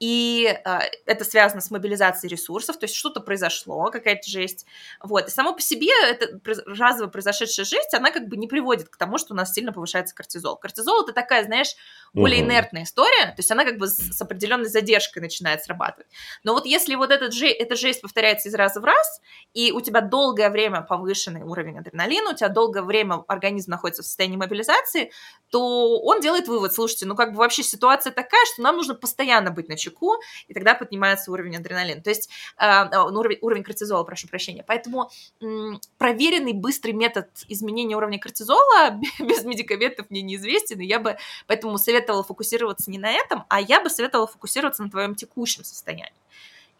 и 0.00 0.46
э, 0.46 0.78
это 1.04 1.24
связано 1.24 1.60
с 1.60 1.70
мобилизацией 1.70 2.30
ресурсов, 2.32 2.78
то 2.78 2.84
есть 2.84 2.94
что-то 2.96 3.20
произошло, 3.20 3.90
какая-то 3.90 4.28
жесть, 4.28 4.66
вот, 5.02 5.28
и 5.28 5.30
само 5.30 5.54
по 5.54 5.60
себе 5.60 5.90
эта 6.08 6.40
разово 6.66 7.08
произошедшая 7.08 7.66
жесть, 7.66 7.94
она 7.94 8.10
как 8.10 8.26
бы 8.26 8.36
не 8.36 8.48
приводит 8.48 8.88
к 8.88 8.96
тому, 8.96 9.18
что 9.18 9.34
у 9.34 9.36
нас 9.36 9.52
сильно 9.52 9.72
повышается 9.72 10.14
кортизол. 10.14 10.56
Кортизол 10.56 11.04
это 11.04 11.12
такая, 11.12 11.44
знаешь, 11.44 11.74
более 12.14 12.40
инертная 12.40 12.84
история, 12.84 13.26
то 13.26 13.36
есть 13.38 13.50
она 13.52 13.64
как 13.64 13.76
бы 13.76 13.86
с, 13.86 13.96
с 13.96 14.20
определенной 14.22 14.68
задержкой 14.68 15.22
начинает 15.22 15.62
срабатывать. 15.62 16.08
Но 16.44 16.54
вот 16.54 16.64
если 16.64 16.94
вот 16.94 17.10
этот 17.10 17.34
же, 17.34 17.46
эта 17.46 17.76
жесть 17.76 18.00
повторяется 18.00 18.48
из 18.48 18.54
раза 18.54 18.80
в 18.80 18.84
раз, 18.84 19.20
и 19.52 19.70
у 19.70 19.80
тебя 19.80 20.00
долгое 20.00 20.48
время 20.48 20.80
повышенный 20.80 21.42
уровень 21.42 21.78
адреналина, 21.78 22.30
у 22.30 22.34
тебя 22.34 22.48
долгое 22.48 22.82
время 22.82 23.22
организм 23.28 23.70
находится 23.70 24.02
в 24.02 24.06
состоянии 24.06 24.36
мобилизации, 24.36 25.12
то 25.50 26.00
он 26.00 26.20
делает 26.20 26.48
вывод, 26.48 26.72
слушайте, 26.72 27.06
ну 27.06 27.14
как 27.14 27.32
бы 27.32 27.38
вообще 27.38 27.62
ситуация 27.62 28.12
такая, 28.12 28.44
что 28.46 28.62
нам 28.62 28.76
нужно 28.76 28.94
постоянно 28.94 29.50
быть 29.50 29.68
на 29.68 29.76
чеку, 29.76 29.89
чеку, 29.90 30.16
и 30.48 30.54
тогда 30.54 30.74
поднимается 30.74 31.30
уровень 31.30 31.56
адреналина. 31.56 32.00
То 32.00 32.10
есть 32.10 32.30
э, 32.58 32.96
уровень, 32.96 33.38
уровень 33.40 33.62
кортизола, 33.62 34.04
прошу 34.04 34.28
прощения. 34.28 34.64
Поэтому 34.66 35.10
м, 35.40 35.80
проверенный 35.98 36.52
быстрый 36.52 36.92
метод 36.92 37.28
изменения 37.48 37.96
уровня 37.96 38.18
кортизола 38.18 39.00
без 39.18 39.44
медикаментов 39.44 40.10
мне 40.10 40.22
неизвестен, 40.22 40.80
и 40.80 40.86
я 40.86 40.98
бы 40.98 41.16
поэтому 41.46 41.76
советовала 41.78 42.22
фокусироваться 42.22 42.90
не 42.90 42.98
на 42.98 43.10
этом, 43.10 43.44
а 43.48 43.60
я 43.60 43.80
бы 43.80 43.90
советовала 43.90 44.26
фокусироваться 44.26 44.82
на 44.82 44.90
твоем 44.90 45.14
текущем 45.14 45.64
состоянии 45.64 46.12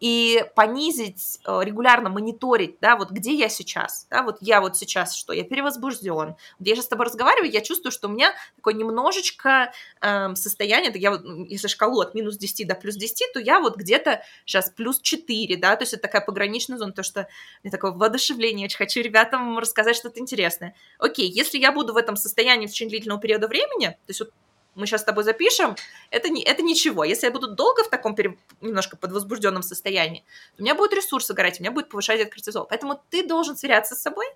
и 0.00 0.44
понизить, 0.56 1.40
э, 1.46 1.60
регулярно 1.62 2.08
мониторить, 2.08 2.78
да, 2.80 2.96
вот 2.96 3.10
где 3.10 3.34
я 3.34 3.50
сейчас, 3.50 4.06
да, 4.10 4.22
вот 4.22 4.38
я 4.40 4.62
вот 4.62 4.76
сейчас 4.76 5.14
что, 5.14 5.34
я 5.34 5.44
перевозбужден, 5.44 6.36
я 6.58 6.74
сейчас 6.74 6.86
с 6.86 6.88
тобой 6.88 7.06
разговариваю, 7.06 7.50
я 7.50 7.60
чувствую, 7.60 7.92
что 7.92 8.08
у 8.08 8.10
меня 8.10 8.32
такое 8.56 8.74
немножечко 8.74 9.72
э, 10.00 10.34
состояние, 10.34 10.90
я 10.94 11.10
вот, 11.10 11.22
если 11.48 11.68
шкалу 11.68 12.00
от 12.00 12.14
минус 12.14 12.38
10 12.38 12.66
до 12.66 12.74
плюс 12.74 12.96
10, 12.96 13.34
то 13.34 13.40
я 13.40 13.60
вот 13.60 13.76
где-то 13.76 14.22
сейчас 14.46 14.70
плюс 14.70 15.00
4, 15.00 15.56
да, 15.56 15.76
то 15.76 15.82
есть 15.82 15.92
это 15.92 16.02
такая 16.02 16.22
пограничная 16.22 16.78
зона, 16.78 16.92
то 16.92 17.02
что 17.02 17.28
мне 17.62 17.70
такое 17.70 17.92
воодушевление, 17.92 18.66
очень 18.66 18.78
хочу 18.78 19.00
ребятам 19.02 19.58
рассказать 19.58 19.96
что-то 19.96 20.18
интересное. 20.18 20.74
Окей, 20.98 21.30
если 21.30 21.58
я 21.58 21.72
буду 21.72 21.92
в 21.92 21.98
этом 21.98 22.16
состоянии 22.16 22.66
в 22.66 22.70
течение 22.70 22.90
длительного 22.90 23.20
периода 23.20 23.48
времени, 23.48 23.88
то 23.88 24.08
есть 24.08 24.20
вот 24.20 24.30
мы 24.74 24.86
сейчас 24.86 25.02
с 25.02 25.04
тобой 25.04 25.24
запишем, 25.24 25.76
это, 26.10 26.28
не, 26.28 26.42
это 26.42 26.62
ничего. 26.62 27.04
Если 27.04 27.26
я 27.26 27.32
буду 27.32 27.54
долго 27.54 27.84
в 27.84 27.90
таком 27.90 28.14
пере, 28.14 28.36
немножко 28.60 28.96
подвозбужденном 28.96 29.62
состоянии, 29.62 30.24
то 30.56 30.62
у 30.62 30.62
меня 30.62 30.74
будет 30.74 30.92
ресурсы 30.92 31.34
горать, 31.34 31.60
у 31.60 31.62
меня 31.62 31.72
будет 31.72 31.88
повышать 31.88 32.20
этот 32.20 32.34
кортизол. 32.34 32.66
Поэтому 32.66 33.00
ты 33.10 33.26
должен 33.26 33.56
сверяться 33.56 33.94
с 33.94 34.02
собой 34.02 34.26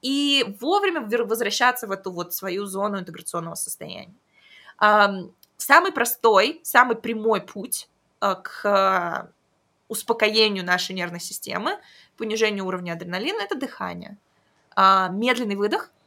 и 0.00 0.44
вовремя 0.60 1.00
возвращаться 1.00 1.86
в 1.86 1.90
эту 1.90 2.10
вот 2.10 2.34
свою 2.34 2.66
зону 2.66 2.98
интеграционного 2.98 3.54
состояния. 3.54 4.14
Самый 5.56 5.92
простой, 5.92 6.60
самый 6.64 6.96
прямой 6.96 7.40
путь 7.40 7.88
э, 8.20 8.34
к 8.42 9.32
успокоению 9.86 10.64
нашей 10.64 10.92
нервной 10.92 11.20
системы, 11.20 11.78
понижению 12.16 12.66
уровня 12.66 12.94
адреналина– 12.94 13.42
это 13.44 13.54
дыхание. 13.54 14.16
А, 14.74 15.08
медленный 15.08 15.54
выдох– 15.54 15.92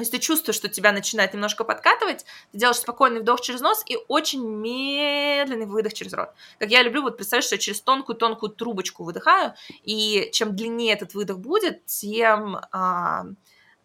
если 0.00 0.16
ты 0.16 0.22
чувствуешь, 0.22 0.56
что 0.56 0.68
тебя 0.68 0.92
начинает 0.92 1.32
немножко 1.34 1.64
подкатывать, 1.64 2.24
ты 2.52 2.58
делаешь 2.58 2.78
спокойный 2.78 3.20
вдох 3.20 3.40
через 3.40 3.60
нос 3.60 3.82
и 3.86 3.98
очень 4.08 4.42
медленный 4.46 5.66
выдох 5.66 5.94
через 5.94 6.12
рот. 6.12 6.30
Как 6.58 6.70
я 6.70 6.82
люблю, 6.82 7.02
вот 7.02 7.16
представь, 7.16 7.44
что 7.44 7.54
я 7.54 7.58
через 7.58 7.80
тонкую-тонкую 7.80 8.50
трубочку 8.50 9.04
выдыхаю, 9.04 9.54
и 9.82 10.28
чем 10.32 10.56
длиннее 10.56 10.92
этот 10.94 11.14
выдох 11.14 11.38
будет, 11.38 11.84
тем 11.86 12.58
а, 12.72 13.24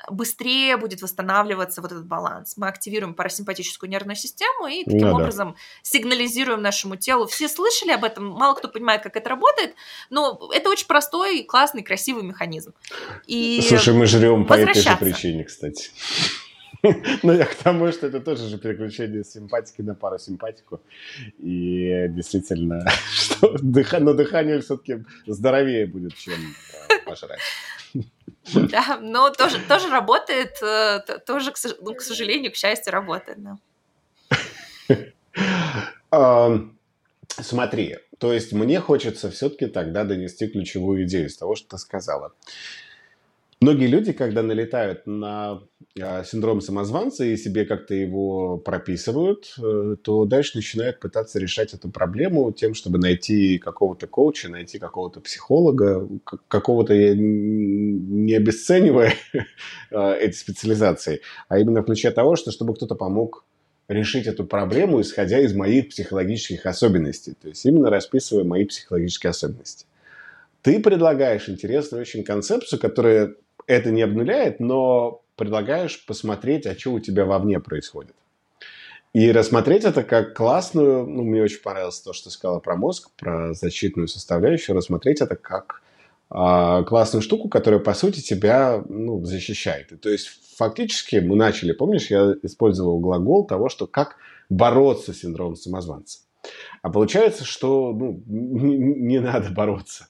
быстрее 0.10 0.78
будет 0.78 1.02
восстанавливаться 1.02 1.82
вот 1.82 1.92
этот 1.92 2.06
баланс. 2.06 2.58
Мы 2.58 2.68
активируем 2.68 3.14
парасимпатическую 3.14 3.90
нервную 3.90 4.16
систему 4.16 4.68
и 4.68 4.84
таким 4.84 5.08
ну, 5.08 5.16
образом 5.16 5.52
да. 5.52 5.58
сигнализируем 5.84 6.62
нашему 6.62 6.96
телу. 6.96 7.28
Все 7.28 7.48
слышали 7.48 7.92
об 7.92 8.04
этом, 8.04 8.26
мало 8.28 8.56
кто 8.56 8.68
понимает, 8.68 9.02
как 9.02 9.16
это 9.16 9.30
работает, 9.30 9.76
но 10.10 10.40
это 10.54 10.70
очень 10.70 10.88
простой, 10.88 11.44
классный, 11.44 11.84
красивый 11.84 12.24
механизм. 12.24 12.74
И 13.28 13.62
Слушай, 13.68 13.94
мы 13.94 14.06
жрем 14.06 14.46
по 14.46 14.54
этой 14.54 14.82
же 14.82 14.98
причине, 14.98 15.44
кстати. 15.44 15.92
Но 17.24 17.34
я 17.34 17.46
к 17.46 17.56
тому, 17.56 17.92
что 17.92 18.08
это 18.08 18.20
тоже 18.20 18.48
же 18.48 18.58
переключение 18.58 19.24
симпатики 19.24 19.82
на 19.82 19.96
парасимпатику. 19.96 20.82
И 21.40 22.08
действительно, 22.10 22.86
что 23.12 23.58
дыха, 23.62 24.00
но 24.00 24.14
дыхание 24.14 24.60
все-таки 24.62 25.04
здоровее 25.26 25.88
будет, 25.88 26.16
чем 26.16 26.34
э, 26.34 27.06
пожрать. 27.06 27.40
Да, 28.54 29.00
но 29.02 29.32
тоже, 29.32 29.60
тоже 29.68 29.90
работает, 29.90 30.62
э, 30.62 31.00
тоже, 31.26 31.52
ну, 31.82 31.96
к 31.96 32.02
сожалению, 32.02 32.52
к 32.52 32.56
счастью, 32.56 32.94
работает, 32.94 33.40
да. 33.42 33.58
Смотри, 37.28 37.98
то 38.20 38.32
есть 38.32 38.54
мне 38.54 38.80
хочется 38.80 39.30
все-таки 39.30 39.66
тогда 39.66 40.04
донести 40.04 40.48
ключевую 40.48 41.06
идею 41.06 41.28
из 41.28 41.38
того, 41.38 41.56
что 41.56 41.70
ты 41.70 41.78
сказала. 41.78 42.34
Многие 43.66 43.88
люди, 43.88 44.14
когда 44.14 44.44
налетают 44.44 45.08
на 45.08 45.64
а, 46.00 46.24
синдром 46.24 46.62
самозванца 46.62 47.26
и 47.26 47.36
себе 47.36 47.66
как-то 47.66 47.96
его 47.96 48.60
прописывают, 48.60 49.56
э, 49.58 49.96
то 50.04 50.26
дальше 50.26 50.52
начинают 50.58 51.00
пытаться 51.00 51.40
решать 51.40 51.74
эту 51.74 51.90
проблему 51.90 52.52
тем, 52.52 52.76
чтобы 52.76 53.00
найти 53.00 53.58
какого-то 53.58 54.06
коуча, 54.06 54.50
найти 54.50 54.78
какого-то 54.78 55.20
психолога, 55.20 56.08
какого-то, 56.48 56.94
не 56.94 58.36
обесценивая 58.36 59.16
а, 59.92 60.14
эти 60.14 60.36
специализации, 60.36 61.22
а 61.48 61.58
именно 61.58 61.82
в 61.82 61.86
ключе 61.86 62.12
того, 62.12 62.36
что 62.36 62.52
чтобы 62.52 62.76
кто-то 62.76 62.94
помог 62.94 63.46
решить 63.88 64.28
эту 64.28 64.46
проблему, 64.46 65.02
исходя 65.02 65.40
из 65.40 65.56
моих 65.56 65.90
психологических 65.90 66.68
особенностей. 66.68 67.34
То 67.42 67.48
есть 67.48 67.66
именно 67.66 67.90
расписывая 67.90 68.44
мои 68.44 68.66
психологические 68.66 69.32
особенности. 69.32 69.88
Ты 70.62 70.80
предлагаешь 70.80 71.50
интересную 71.50 72.02
очень 72.02 72.24
концепцию, 72.24 72.80
которая 72.80 73.36
это 73.68 73.92
не 73.92 74.02
обнуляет, 74.02 74.60
но 74.60 75.22
предлагаешь 75.36 76.06
посмотреть, 76.06 76.66
а 76.66 76.78
что 76.78 76.94
у 76.94 77.00
тебя 77.00 77.26
вовне 77.26 77.60
происходит. 77.60 78.16
И 79.14 79.32
рассмотреть 79.32 79.86
это 79.86 80.04
как 80.04 80.36
классную, 80.36 81.08
ну, 81.08 81.24
мне 81.24 81.42
очень 81.42 81.62
понравилось 81.62 82.02
то, 82.02 82.12
что 82.12 82.30
сказала 82.30 82.60
про 82.60 82.76
мозг, 82.76 83.12
про 83.16 83.54
защитную 83.54 84.10
составляющую, 84.10 84.76
рассмотреть 84.76 85.22
это 85.22 85.38
как 85.38 85.82
э, 86.30 86.84
классную 86.86 87.22
штуку, 87.22 87.48
которая, 87.48 87.80
по 87.80 87.94
сути, 87.94 88.20
тебя 88.20 88.84
ну, 88.90 89.24
защищает. 89.24 89.94
И, 89.94 89.96
то 89.96 90.10
есть, 90.10 90.28
фактически 90.58 91.18
мы 91.18 91.38
начали, 91.38 91.72
помнишь, 91.72 92.08
я 92.08 92.34
использовал 92.44 93.00
глагол 93.00 93.48
того, 93.48 93.70
что 93.70 93.88
как 93.88 94.18
бороться 94.50 95.14
с 95.14 95.20
синдромом 95.20 95.56
самозванца. 95.56 96.20
А 96.82 96.90
получается, 96.90 97.46
что 97.46 97.94
ну, 97.94 98.22
не, 98.28 98.78
не 98.78 99.20
надо 99.20 99.50
бороться. 99.50 100.10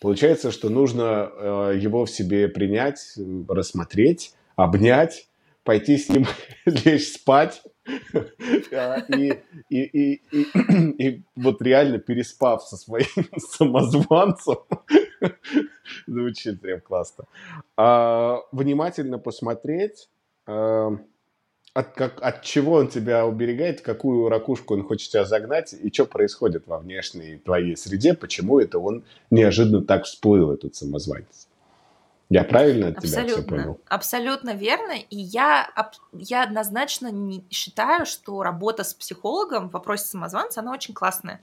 Получается, 0.00 0.50
что 0.50 0.70
нужно 0.70 1.30
э, 1.30 1.78
его 1.78 2.06
в 2.06 2.10
себе 2.10 2.48
принять, 2.48 3.18
рассмотреть, 3.48 4.34
обнять, 4.56 5.28
пойти 5.62 5.98
с 5.98 6.08
ним 6.08 6.26
лечь 6.64 7.12
спать. 7.12 7.62
И, 9.08 9.32
и, 9.68 9.82
и, 9.82 10.22
и, 10.32 11.06
и 11.08 11.24
вот 11.36 11.60
реально 11.60 11.98
переспав 11.98 12.62
со 12.62 12.76
своим 12.76 13.06
самозванцем, 13.36 14.58
звучит 16.06 16.60
прям 16.60 16.80
классно, 16.80 17.24
а, 17.76 18.38
внимательно 18.52 19.18
посмотреть, 19.18 20.08
а, 20.46 20.90
от, 21.74 21.92
как, 21.94 22.20
от 22.22 22.42
чего 22.42 22.74
он 22.74 22.88
тебя 22.88 23.26
уберегает, 23.26 23.80
какую 23.80 24.28
ракушку 24.28 24.74
он 24.74 24.82
хочет 24.82 25.10
тебя 25.10 25.24
загнать, 25.24 25.72
и 25.72 25.92
что 25.92 26.06
происходит 26.06 26.66
во 26.66 26.78
внешней 26.78 27.38
твоей 27.38 27.76
среде, 27.76 28.14
почему 28.14 28.58
это 28.58 28.78
он 28.78 29.04
неожиданно 29.30 29.82
так 29.82 30.04
всплыл, 30.04 30.52
этот 30.52 30.74
самозванец. 30.74 31.49
Я 32.30 32.44
правильно 32.44 32.88
от 32.88 32.98
абсолютно, 32.98 33.24
тебя 33.24 33.42
все 33.42 33.42
понял? 33.42 33.80
Абсолютно 33.88 34.54
верно. 34.54 34.92
И 34.92 35.16
я, 35.16 35.68
я 36.12 36.44
однозначно 36.44 37.10
не 37.10 37.44
считаю, 37.50 38.06
что 38.06 38.44
работа 38.44 38.84
с 38.84 38.94
психологом 38.94 39.68
в 39.68 39.72
вопросе 39.72 40.04
самозванца, 40.04 40.60
она 40.60 40.72
очень 40.72 40.94
классная. 40.94 41.40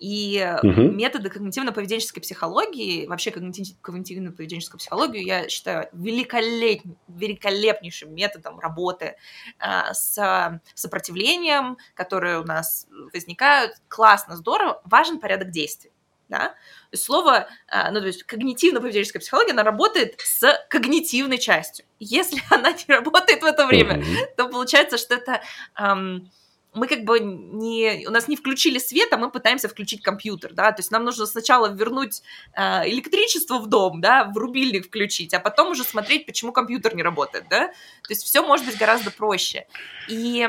И 0.00 0.44
угу. 0.60 0.90
методы 0.90 1.28
когнитивно-поведенческой 1.28 2.20
психологии, 2.20 3.06
вообще 3.06 3.30
когнитивно-поведенческую 3.30 4.78
психологию, 4.78 5.24
я 5.24 5.48
считаю 5.48 5.88
великолеп, 5.92 6.82
великолепнейшим 7.06 8.12
методом 8.12 8.58
работы 8.58 9.14
а, 9.60 9.94
с 9.94 10.60
сопротивлением, 10.74 11.78
которые 11.94 12.40
у 12.40 12.44
нас 12.44 12.88
возникают. 13.12 13.74
Классно, 13.86 14.36
здорово. 14.36 14.82
Важен 14.84 15.20
порядок 15.20 15.52
действий 15.52 15.92
да, 16.28 16.48
то 16.48 16.54
есть 16.92 17.04
слово, 17.04 17.48
а, 17.68 17.90
ну, 17.90 18.00
то 18.00 18.06
есть 18.06 18.24
когнитивно-поведенческая 18.26 19.20
психология, 19.20 19.52
она 19.52 19.62
работает 19.62 20.14
с 20.18 20.66
когнитивной 20.68 21.38
частью. 21.38 21.84
Если 21.98 22.42
она 22.50 22.72
не 22.72 22.94
работает 22.94 23.42
в 23.42 23.46
это 23.46 23.66
время, 23.66 23.98
mm-hmm. 23.98 24.36
то 24.36 24.48
получается, 24.48 24.98
что 24.98 25.14
это 25.14 25.42
эм, 25.78 26.30
мы 26.74 26.88
как 26.88 27.04
бы 27.04 27.20
не, 27.20 28.04
у 28.06 28.10
нас 28.10 28.28
не 28.28 28.36
включили 28.36 28.78
свет, 28.78 29.12
а 29.12 29.16
мы 29.16 29.30
пытаемся 29.30 29.68
включить 29.68 30.02
компьютер, 30.02 30.52
да, 30.52 30.72
то 30.72 30.80
есть 30.80 30.90
нам 30.90 31.04
нужно 31.04 31.26
сначала 31.26 31.72
вернуть 31.72 32.22
э, 32.54 32.88
электричество 32.88 33.58
в 33.58 33.68
дом, 33.68 34.00
да, 34.00 34.24
в 34.24 34.36
рубильник 34.36 34.86
включить, 34.86 35.32
а 35.34 35.40
потом 35.40 35.70
уже 35.70 35.84
смотреть, 35.84 36.26
почему 36.26 36.52
компьютер 36.52 36.94
не 36.96 37.02
работает, 37.02 37.46
да, 37.48 37.68
то 37.68 38.10
есть 38.10 38.24
все 38.24 38.42
может 38.42 38.66
быть 38.66 38.76
гораздо 38.76 39.10
проще. 39.10 39.66
И 40.08 40.48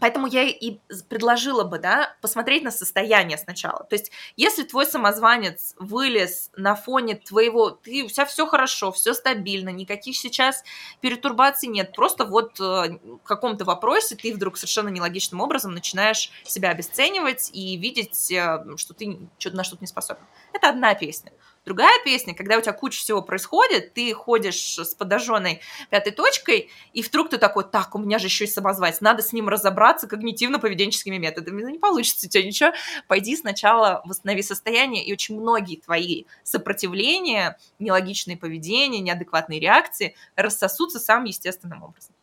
Поэтому 0.00 0.26
я 0.26 0.42
и 0.42 0.78
предложила 1.08 1.62
бы, 1.62 1.78
да, 1.78 2.16
посмотреть 2.20 2.64
на 2.64 2.72
состояние 2.72 3.38
сначала. 3.38 3.84
То 3.84 3.94
есть, 3.94 4.10
если 4.36 4.64
твой 4.64 4.86
самозванец 4.86 5.74
вылез 5.78 6.50
на 6.56 6.74
фоне 6.74 7.14
твоего, 7.14 7.70
ты, 7.70 8.02
у 8.02 8.08
тебя 8.08 8.26
все 8.26 8.46
хорошо, 8.46 8.90
все 8.90 9.14
стабильно, 9.14 9.68
никаких 9.68 10.16
сейчас 10.16 10.64
перетурбаций 11.00 11.68
нет, 11.68 11.94
просто 11.94 12.24
вот 12.24 12.58
э, 12.58 12.98
в 12.98 13.24
каком-то 13.24 13.64
вопросе 13.64 14.16
ты 14.16 14.34
вдруг 14.34 14.56
совершенно 14.56 14.88
нелогичным 14.88 15.40
образом 15.40 15.72
начинаешь 15.72 16.30
себя 16.44 16.70
обесценивать 16.70 17.50
и 17.52 17.76
видеть, 17.76 18.32
э, 18.32 18.64
что 18.76 18.94
ты 18.94 19.28
на 19.44 19.62
что-то 19.62 19.82
не 19.82 19.86
способен. 19.86 20.22
Это 20.52 20.70
одна 20.70 20.94
песня. 20.94 21.30
Другая 21.64 21.98
песня, 22.04 22.34
когда 22.34 22.58
у 22.58 22.60
тебя 22.60 22.74
куча 22.74 22.98
всего 22.98 23.22
происходит, 23.22 23.94
ты 23.94 24.12
ходишь 24.12 24.78
с 24.78 24.94
подожженной 24.94 25.60
пятой 25.88 26.12
точкой, 26.12 26.70
и 26.92 27.02
вдруг 27.02 27.30
ты 27.30 27.38
такой, 27.38 27.64
так, 27.64 27.94
у 27.94 27.98
меня 27.98 28.18
же 28.18 28.26
еще 28.26 28.44
и 28.44 28.48
самозванец, 28.48 29.00
надо 29.00 29.22
с 29.22 29.32
ним 29.32 29.48
разобраться 29.48 30.06
когнитивно-поведенческими 30.06 31.16
методами. 31.16 31.62
Ну, 31.62 31.70
не 31.70 31.78
получится 31.78 32.26
у 32.26 32.28
тебя 32.28 32.44
ничего. 32.44 32.72
Пойди 33.08 33.34
сначала 33.36 34.02
восстанови 34.04 34.42
состояние, 34.42 35.04
и 35.04 35.12
очень 35.12 35.40
многие 35.40 35.76
твои 35.76 36.24
сопротивления, 36.42 37.58
нелогичные 37.78 38.36
поведения, 38.36 39.00
неадекватные 39.00 39.58
реакции 39.58 40.14
рассосутся 40.36 41.00
самым 41.00 41.24
естественным 41.24 41.82
образом. 41.82 42.14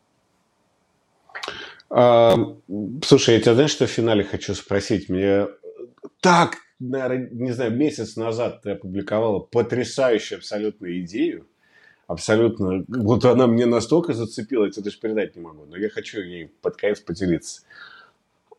А, 1.90 2.36
слушай, 3.04 3.36
я 3.36 3.42
тебя, 3.42 3.56
знаешь, 3.56 3.72
что 3.72 3.88
в 3.88 3.90
финале 3.90 4.24
хочу 4.24 4.54
спросить? 4.54 5.10
Мне 5.10 5.48
так, 6.20 6.58
наверное, 6.82 7.30
не 7.32 7.52
знаю, 7.52 7.76
месяц 7.76 8.16
назад 8.16 8.62
ты 8.62 8.72
опубликовала 8.72 9.40
потрясающую 9.40 10.38
абсолютно 10.40 11.00
идею. 11.02 11.48
Абсолютно. 12.08 12.84
Вот 12.88 13.24
она 13.24 13.48
мне 13.48 13.66
настолько 13.66 14.14
зацепила, 14.14 14.66
я 14.66 14.72
тебе 14.72 14.84
даже 14.84 15.00
передать 15.00 15.36
не 15.36 15.42
могу. 15.42 15.66
Но 15.66 15.78
я 15.78 15.90
хочу 15.90 16.20
ей 16.20 16.48
под 16.62 16.76
конец 16.76 17.00
поделиться. 17.00 17.62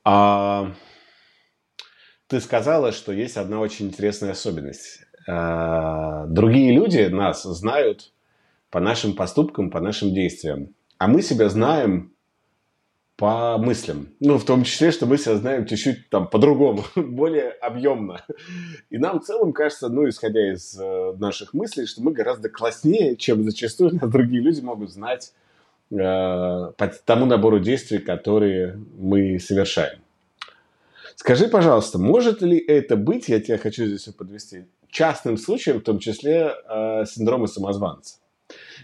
А, 0.05 0.73
ты 2.29 2.41
сказала, 2.41 2.93
что 2.93 3.13
есть 3.13 3.37
одна 3.37 3.61
очень 3.61 3.89
интересная 3.89 4.31
особенность. 4.31 5.03
А, 5.29 6.27
другие 6.27 6.73
люди 6.73 7.07
нас 7.09 7.43
знают 7.43 8.13
по 8.71 8.81
нашим 8.81 9.15
поступкам, 9.15 9.71
по 9.71 9.81
нашим 9.81 10.15
действиям. 10.15 10.75
А 10.97 11.09
мы 11.09 11.21
себя 11.21 11.49
знаем 11.51 12.12
по 13.23 13.57
мыслям. 13.57 14.09
Ну, 14.19 14.37
в 14.37 14.45
том 14.45 14.65
числе, 14.65 14.91
что 14.91 15.07
мы 15.07 15.17
себя 15.17 15.37
знаем 15.37 15.65
чуть-чуть 15.65 16.09
там 16.09 16.27
по-другому, 16.27 16.83
более 16.97 17.51
объемно. 17.51 18.25
И 18.91 18.99
нам 18.99 19.21
в 19.21 19.25
целом 19.25 19.53
кажется, 19.53 19.89
ну, 19.89 20.09
исходя 20.09 20.53
из 20.53 20.77
э, 20.77 21.13
наших 21.21 21.55
мыслей, 21.55 21.87
что 21.87 22.03
мы 22.03 22.11
гораздо 22.11 22.49
класснее, 22.49 23.15
чем 23.15 23.45
зачастую 23.45 23.95
нас 23.95 24.11
другие 24.11 24.43
люди 24.43 24.61
могут 24.61 24.91
знать 24.91 25.33
э, 25.93 25.95
по 25.97 26.93
тому 27.07 27.27
набору 27.27 27.61
действий, 27.61 27.99
которые 27.99 28.77
мы 28.99 29.39
совершаем. 29.39 30.01
Скажи, 31.15 31.47
пожалуйста, 31.47 32.01
может 32.01 32.43
ли 32.43 32.59
это 32.59 32.97
быть, 32.97 33.29
я 33.29 33.39
тебя 33.39 33.57
хочу 33.57 33.87
здесь 33.87 34.13
подвести, 34.15 34.65
частным 34.91 35.39
случаем, 35.39 35.79
в 35.79 35.85
том 35.85 36.01
числе 36.01 36.55
э, 36.69 37.05
синдрома 37.07 37.47
самозванца? 37.47 38.17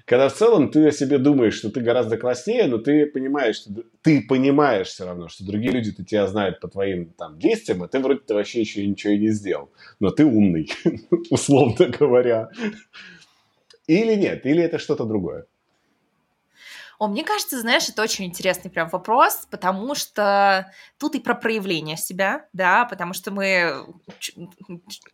Когда 0.04 0.28
в 0.28 0.34
целом 0.34 0.70
ты 0.70 0.86
о 0.86 0.92
себе 0.92 1.18
думаешь, 1.18 1.54
что 1.54 1.70
ты 1.70 1.80
гораздо 1.80 2.16
класснее, 2.16 2.66
но 2.66 2.78
ты 2.78 3.06
понимаешь, 3.06 3.56
что 3.56 3.70
ты 4.02 4.22
понимаешь 4.22 4.88
все 4.88 5.06
равно, 5.06 5.28
что 5.28 5.44
другие 5.44 5.72
люди-то 5.72 6.04
тебя 6.04 6.26
знают 6.26 6.60
по 6.60 6.68
твоим 6.68 7.06
там 7.10 7.38
действиям, 7.38 7.82
а 7.82 7.88
ты 7.88 7.98
вроде 7.98 8.20
ты 8.20 8.34
вообще 8.34 8.60
еще 8.60 8.86
ничего 8.86 9.12
и 9.12 9.18
не 9.18 9.30
сделал. 9.30 9.70
Но 10.00 10.10
ты 10.10 10.24
умный, 10.24 10.70
условно 11.30 11.86
говоря. 11.86 12.48
Или 13.86 14.14
нет, 14.14 14.44
или 14.44 14.62
это 14.62 14.78
что-то 14.78 15.04
другое. 15.04 15.46
О, 16.98 17.06
мне 17.06 17.22
кажется, 17.22 17.60
знаешь, 17.60 17.88
это 17.88 18.02
очень 18.02 18.24
интересный 18.24 18.72
прям 18.72 18.88
вопрос, 18.88 19.46
потому 19.52 19.94
что 19.94 20.72
тут 20.98 21.14
и 21.14 21.20
про 21.20 21.36
проявление 21.36 21.96
себя, 21.96 22.46
да, 22.52 22.86
потому 22.86 23.14
что 23.14 23.30
мы 23.30 23.86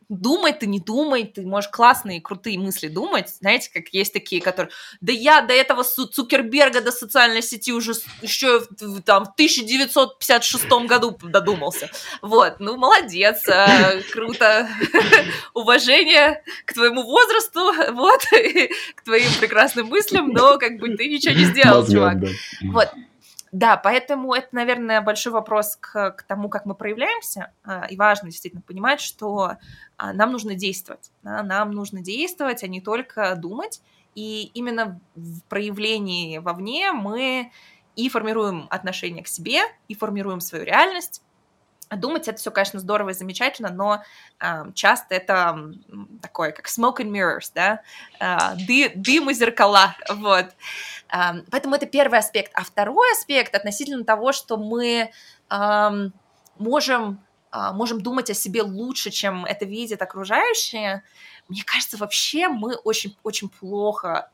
думай, 0.09 0.55
ты 0.55 0.67
не 0.67 0.81
думай, 0.81 1.25
ты 1.25 1.43
можешь 1.43 1.71
классные, 1.71 2.23
крутые 2.23 2.59
мысли 2.59 2.89
думать, 2.89 3.29
знаете, 3.29 3.71
как 3.71 3.89
есть 3.89 4.15
такие, 4.15 4.41
которые, 4.41 4.73
да 5.03 5.13
я 5.13 5.43
до 5.43 5.53
этого 5.53 5.85
Цукерберга 5.85 6.81
до 6.81 6.91
социальной 6.91 7.43
сети 7.43 7.71
уже 7.71 7.93
еще 8.23 8.63
там 9.05 9.27
в 9.27 9.33
1956 9.33 10.65
году 10.87 11.19
додумался, 11.23 11.91
вот, 12.23 12.61
ну 12.61 12.79
молодец, 12.79 13.47
э, 13.47 14.01
круто, 14.11 14.71
уважение 15.53 16.43
к 16.65 16.73
твоему 16.73 17.03
возрасту, 17.03 17.75
вот, 17.93 18.23
к 18.95 19.05
твоим 19.05 19.31
прекрасным 19.39 19.89
мыслям, 19.89 20.29
но 20.29 20.57
как 20.57 20.79
бы 20.79 20.97
ты 20.97 21.09
ничего 21.09 21.35
не 21.35 21.45
сделал 21.45 21.74
чувак. 21.83 22.21
Да. 22.21 22.29
Вот. 22.73 22.93
Да, 23.53 23.77
поэтому 23.77 24.35
это, 24.35 24.49
наверное, 24.51 25.01
большой 25.01 25.33
вопрос 25.33 25.77
к, 25.81 26.11
к 26.11 26.23
тому, 26.25 26.49
как 26.49 26.67
мы 26.67 26.75
проявляемся. 26.75 27.53
А, 27.63 27.87
и 27.87 27.97
важно 27.97 28.29
действительно 28.29 28.63
понимать, 28.63 29.01
что 29.01 29.53
а, 29.97 30.13
нам 30.13 30.33
нужно 30.33 30.55
действовать. 30.57 31.13
Да, 31.23 31.45
нам 31.45 31.71
нужно 31.71 32.01
действовать, 32.01 32.65
а 32.65 32.67
не 32.67 32.81
только 32.81 33.37
думать. 33.37 33.81
И 34.17 34.51
именно 34.55 35.01
в 35.15 35.43
проявлении 35.43 36.39
вовне 36.39 36.91
мы 36.91 37.53
и 37.95 38.09
формируем 38.09 38.67
отношение 38.71 39.23
к 39.23 39.29
себе, 39.29 39.61
и 39.87 39.95
формируем 39.95 40.41
свою 40.41 40.65
реальность, 40.65 41.23
Думать 41.97 42.29
это 42.29 42.39
все, 42.39 42.51
конечно, 42.51 42.81
здорово 42.81 43.11
и 43.11 43.15
замечательно, 43.15 43.71
но 43.71 44.03
э, 44.41 44.73
часто 44.75 45.15
это 45.15 45.73
такое, 46.23 46.53
как 46.53 46.67
smoke 46.67 46.99
and 46.99 47.11
mirrors, 47.11 47.51
да, 47.55 47.81
э, 48.21 48.57
ды, 48.67 48.93
дым 48.95 49.31
и 49.31 49.35
зеркала, 49.35 49.95
вот. 50.09 50.47
Э, 51.13 51.43
поэтому 51.51 51.75
это 51.77 51.87
первый 51.87 52.19
аспект. 52.19 52.53
А 52.55 52.65
второй 52.65 53.13
аспект 53.13 53.55
относительно 53.55 54.05
того, 54.05 54.33
что 54.33 54.57
мы 54.57 55.11
э, 55.51 56.11
можем, 56.59 57.25
э, 57.53 57.73
можем 57.73 58.01
думать 58.01 58.31
о 58.31 58.35
себе 58.35 58.63
лучше, 58.63 59.11
чем 59.11 59.45
это 59.45 59.65
видят 59.65 60.03
окружающие, 60.03 61.03
мне 61.49 61.63
кажется, 61.65 61.97
вообще 61.99 62.49
мы 62.49 62.75
очень-очень 62.75 63.49
плохо 63.49 64.31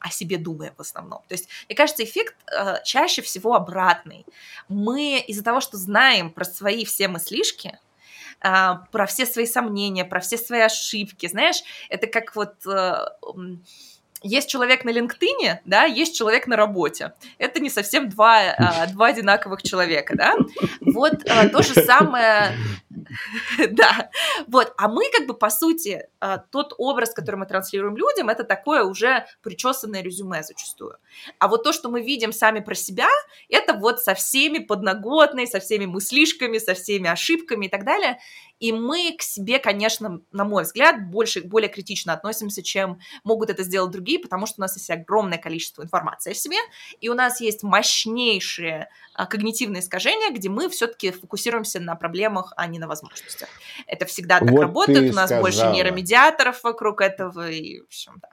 о 0.00 0.10
себе 0.10 0.38
думаем 0.38 0.74
в 0.76 0.80
основном. 0.80 1.22
То 1.28 1.34
есть, 1.34 1.48
мне 1.68 1.76
кажется, 1.76 2.04
эффект 2.04 2.36
э, 2.52 2.76
чаще 2.84 3.22
всего 3.22 3.54
обратный. 3.54 4.24
Мы 4.68 5.18
из-за 5.26 5.42
того, 5.42 5.60
что 5.60 5.76
знаем 5.76 6.30
про 6.30 6.44
свои 6.44 6.84
все 6.84 7.08
мыслишки, 7.08 7.78
э, 8.42 8.72
про 8.92 9.06
все 9.06 9.26
свои 9.26 9.46
сомнения, 9.46 10.04
про 10.04 10.20
все 10.20 10.38
свои 10.38 10.60
ошибки, 10.60 11.26
знаешь, 11.28 11.62
это 11.88 12.06
как 12.06 12.34
вот... 12.36 12.54
Э, 12.66 13.06
есть 14.22 14.48
человек 14.48 14.84
на 14.84 14.90
LinkedIn, 14.90 15.58
да, 15.64 15.84
есть 15.84 16.16
человек 16.16 16.46
на 16.46 16.56
работе. 16.56 17.14
Это 17.38 17.60
не 17.60 17.70
совсем 17.70 18.08
два, 18.08 18.54
а, 18.56 18.86
два 18.92 19.08
одинаковых 19.08 19.62
человека, 19.62 20.16
да. 20.16 20.34
Вот 20.80 21.14
а, 21.28 21.48
то 21.48 21.62
же 21.62 21.74
самое 21.74 22.54
да, 23.70 24.10
вот, 24.46 24.72
а 24.76 24.88
мы 24.88 25.04
как 25.16 25.26
бы, 25.26 25.34
по 25.34 25.50
сути, 25.50 26.06
а, 26.20 26.38
тот 26.38 26.74
образ, 26.78 27.12
который 27.12 27.36
мы 27.36 27.46
транслируем 27.46 27.96
людям, 27.96 28.28
это 28.28 28.44
такое 28.44 28.84
уже 28.84 29.26
причесанное 29.42 30.02
резюме 30.02 30.42
зачастую. 30.42 30.96
А 31.38 31.48
вот 31.48 31.64
то, 31.64 31.72
что 31.72 31.88
мы 31.88 32.02
видим 32.02 32.32
сами 32.32 32.60
про 32.60 32.74
себя, 32.74 33.08
это 33.48 33.74
вот 33.74 34.00
со 34.00 34.14
всеми 34.14 34.58
подноготной, 34.58 35.46
со 35.46 35.60
всеми 35.60 35.86
мыслишками, 35.86 36.58
со 36.58 36.74
всеми 36.74 37.08
ошибками 37.08 37.66
и 37.66 37.68
так 37.68 37.84
далее. 37.84 38.18
И 38.60 38.72
мы 38.72 39.16
к 39.18 39.22
себе, 39.22 39.58
конечно, 39.58 40.20
на 40.30 40.44
мой 40.44 40.62
взгляд, 40.62 41.08
больше, 41.08 41.42
более 41.42 41.70
критично 41.70 42.12
относимся, 42.12 42.62
чем 42.62 43.00
могут 43.24 43.50
это 43.50 43.62
сделать 43.62 43.90
другие, 43.90 44.18
потому 44.18 44.46
что 44.46 44.56
у 44.58 44.60
нас 44.60 44.76
есть 44.76 44.90
огромное 44.90 45.38
количество 45.38 45.82
информации 45.82 46.32
о 46.32 46.34
себе, 46.34 46.58
и 47.00 47.08
у 47.08 47.14
нас 47.14 47.40
есть 47.40 47.62
мощнейшие 47.62 48.88
а, 49.14 49.26
когнитивные 49.26 49.80
искажения, 49.80 50.30
где 50.30 50.48
мы 50.48 50.68
все-таки 50.68 51.10
фокусируемся 51.10 51.80
на 51.80 51.96
проблемах, 51.96 52.52
а 52.56 52.66
не 52.66 52.78
на 52.78 52.86
возможностях. 52.86 53.48
Это 53.86 54.04
всегда 54.04 54.38
так 54.38 54.50
вот 54.50 54.60
работает, 54.60 55.10
у 55.10 55.14
нас 55.14 55.26
сказала. 55.26 55.42
больше 55.42 55.66
нейромедиаторов 55.66 56.62
вокруг 56.62 57.00
этого, 57.00 57.50
и 57.50 57.80
в 57.80 57.84
общем, 57.86 58.12
да. 58.20 58.28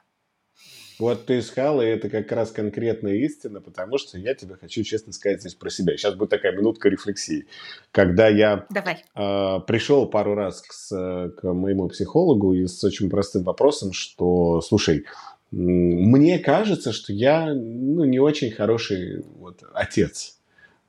Вот 1.00 1.26
ты 1.28 1.40
искал, 1.40 1.82
и 1.82 1.86
это 1.86 2.10
как 2.10 2.32
раз 2.32 2.52
конкретная 2.52 3.16
истина, 3.16 3.62
потому 3.62 3.98
что 3.98 4.18
я 4.18 4.34
тебе 4.34 4.56
хочу 4.56 4.84
честно 4.84 5.14
сказать 5.14 5.42
здесь 5.42 5.54
про 5.54 5.70
себя. 5.70 5.96
Сейчас 5.96 6.16
будет 6.16 6.32
такая 6.32 6.54
минутка 6.54 6.90
рефлексии. 6.90 7.46
Когда 7.92 8.28
я 8.28 8.66
Давай. 8.70 9.04
Э, 9.16 9.60
пришел 9.66 10.08
пару 10.08 10.34
раз 10.34 10.62
к, 10.62 11.30
к 11.30 11.54
моему 11.54 11.88
психологу 11.90 12.54
и 12.54 12.66
с 12.66 12.84
очень 12.84 13.10
простым 13.10 13.44
вопросом, 13.44 13.94
что, 13.94 14.62
слушай, 14.62 15.06
мне 15.52 16.40
кажется, 16.40 16.92
что 16.92 17.14
я 17.14 17.54
ну, 17.54 18.04
не 18.04 18.20
очень 18.20 18.52
хороший 18.52 19.24
вот, 19.38 19.64
отец 19.74 20.40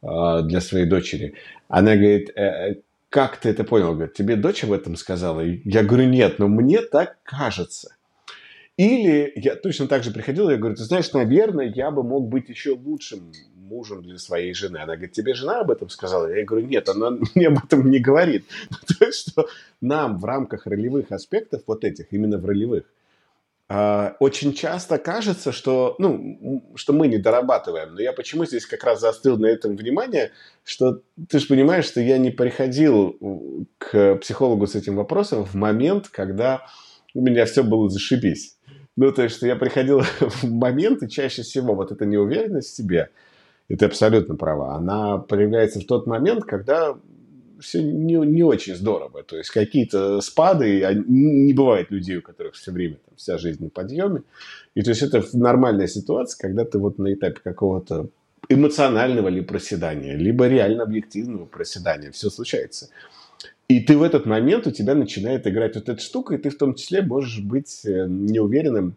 э, 0.02 0.06
для 0.44 0.60
своей 0.60 0.86
дочери. 0.86 1.34
Она 1.68 1.96
говорит, 1.96 2.30
э, 2.34 2.42
э 2.42 2.74
как 3.10 3.38
ты 3.38 3.48
это 3.48 3.64
понял? 3.64 3.94
Говорит, 3.94 4.12
тебе 4.12 4.36
дочь 4.36 4.64
об 4.64 4.72
этом 4.72 4.94
сказала? 4.94 5.40
Я 5.40 5.82
говорю, 5.82 6.10
нет, 6.10 6.38
но 6.38 6.46
мне 6.46 6.82
так 6.82 7.16
кажется. 7.22 7.96
Или 8.78 9.32
я 9.34 9.56
точно 9.56 9.88
так 9.88 10.04
же 10.04 10.12
приходил, 10.12 10.48
я 10.48 10.56
говорю, 10.56 10.76
ты 10.76 10.84
знаешь, 10.84 11.12
наверное, 11.12 11.66
я 11.66 11.90
бы 11.90 12.04
мог 12.04 12.28
быть 12.28 12.48
еще 12.48 12.70
лучшим 12.70 13.32
мужем 13.56 14.02
для 14.02 14.18
своей 14.18 14.54
жены. 14.54 14.78
Она 14.78 14.94
говорит, 14.94 15.12
тебе 15.12 15.34
жена 15.34 15.60
об 15.60 15.72
этом 15.72 15.88
сказала? 15.88 16.32
Я 16.32 16.44
говорю, 16.44 16.64
нет, 16.64 16.88
она 16.88 17.10
мне 17.34 17.48
об 17.48 17.58
этом 17.58 17.90
не 17.90 17.98
говорит. 17.98 18.46
То 18.98 19.04
есть, 19.04 19.30
что 19.30 19.48
нам 19.80 20.18
в 20.18 20.24
рамках 20.24 20.68
ролевых 20.68 21.10
аспектов, 21.10 21.62
вот 21.66 21.82
этих, 21.82 22.12
именно 22.12 22.38
в 22.38 22.46
ролевых, 22.46 22.84
а, 23.68 24.14
очень 24.20 24.54
часто 24.54 24.98
кажется, 24.98 25.50
что, 25.50 25.96
ну, 25.98 26.62
что 26.76 26.92
мы 26.92 27.08
не 27.08 27.18
дорабатываем. 27.18 27.96
Но 27.96 28.00
я 28.00 28.12
почему 28.12 28.46
здесь 28.46 28.64
как 28.64 28.84
раз 28.84 29.00
заострил 29.00 29.38
на 29.38 29.46
этом 29.46 29.76
внимание, 29.76 30.30
что 30.62 31.02
ты 31.28 31.40
же 31.40 31.48
понимаешь, 31.48 31.84
что 31.84 32.00
я 32.00 32.16
не 32.16 32.30
приходил 32.30 33.66
к 33.78 34.14
психологу 34.16 34.68
с 34.68 34.76
этим 34.76 34.94
вопросом 34.94 35.44
в 35.44 35.54
момент, 35.54 36.06
когда 36.08 36.64
у 37.12 37.20
меня 37.20 37.44
все 37.44 37.64
было 37.64 37.90
зашибись. 37.90 38.57
Ну, 39.00 39.12
то 39.12 39.22
есть, 39.22 39.36
что 39.36 39.46
я 39.46 39.54
приходил 39.54 40.00
в 40.20 40.44
моменты, 40.50 41.06
чаще 41.06 41.42
всего 41.42 41.76
вот 41.76 41.92
эта 41.92 42.04
неуверенность 42.04 42.72
в 42.72 42.76
себе, 42.76 43.10
и 43.68 43.76
ты 43.76 43.84
абсолютно 43.84 44.34
права, 44.34 44.74
она 44.74 45.18
появляется 45.18 45.78
в 45.78 45.84
тот 45.84 46.08
момент, 46.08 46.42
когда 46.42 46.96
все 47.60 47.80
не, 47.80 48.14
не 48.14 48.42
очень 48.42 48.74
здорово. 48.74 49.22
То 49.22 49.36
есть 49.36 49.50
какие-то 49.50 50.20
спады, 50.20 51.04
не 51.06 51.54
бывает 51.54 51.92
людей, 51.92 52.16
у 52.16 52.22
которых 52.22 52.54
все 52.54 52.72
время, 52.72 52.96
там, 52.96 53.14
вся 53.16 53.38
жизнь 53.38 53.62
на 53.62 53.70
подъеме. 53.70 54.22
И 54.74 54.82
то 54.82 54.90
есть 54.90 55.02
это 55.02 55.24
нормальная 55.32 55.86
ситуация, 55.86 56.40
когда 56.40 56.64
ты 56.64 56.80
вот 56.80 56.98
на 56.98 57.14
этапе 57.14 57.38
какого-то 57.40 58.08
эмоционального 58.48 59.28
ли 59.28 59.42
проседания, 59.42 60.16
либо 60.16 60.48
реально 60.48 60.82
объективного 60.82 61.46
проседания. 61.46 62.10
Все 62.10 62.30
случается. 62.30 62.88
И 63.68 63.80
ты 63.80 63.98
в 63.98 64.02
этот 64.02 64.24
момент, 64.24 64.66
у 64.66 64.70
тебя 64.70 64.94
начинает 64.94 65.46
играть 65.46 65.74
вот 65.74 65.88
эта 65.88 66.00
штука, 66.00 66.34
и 66.34 66.38
ты 66.38 66.48
в 66.48 66.56
том 66.56 66.74
числе 66.74 67.02
можешь 67.02 67.40
быть 67.40 67.84
э, 67.84 68.06
неуверенным 68.08 68.96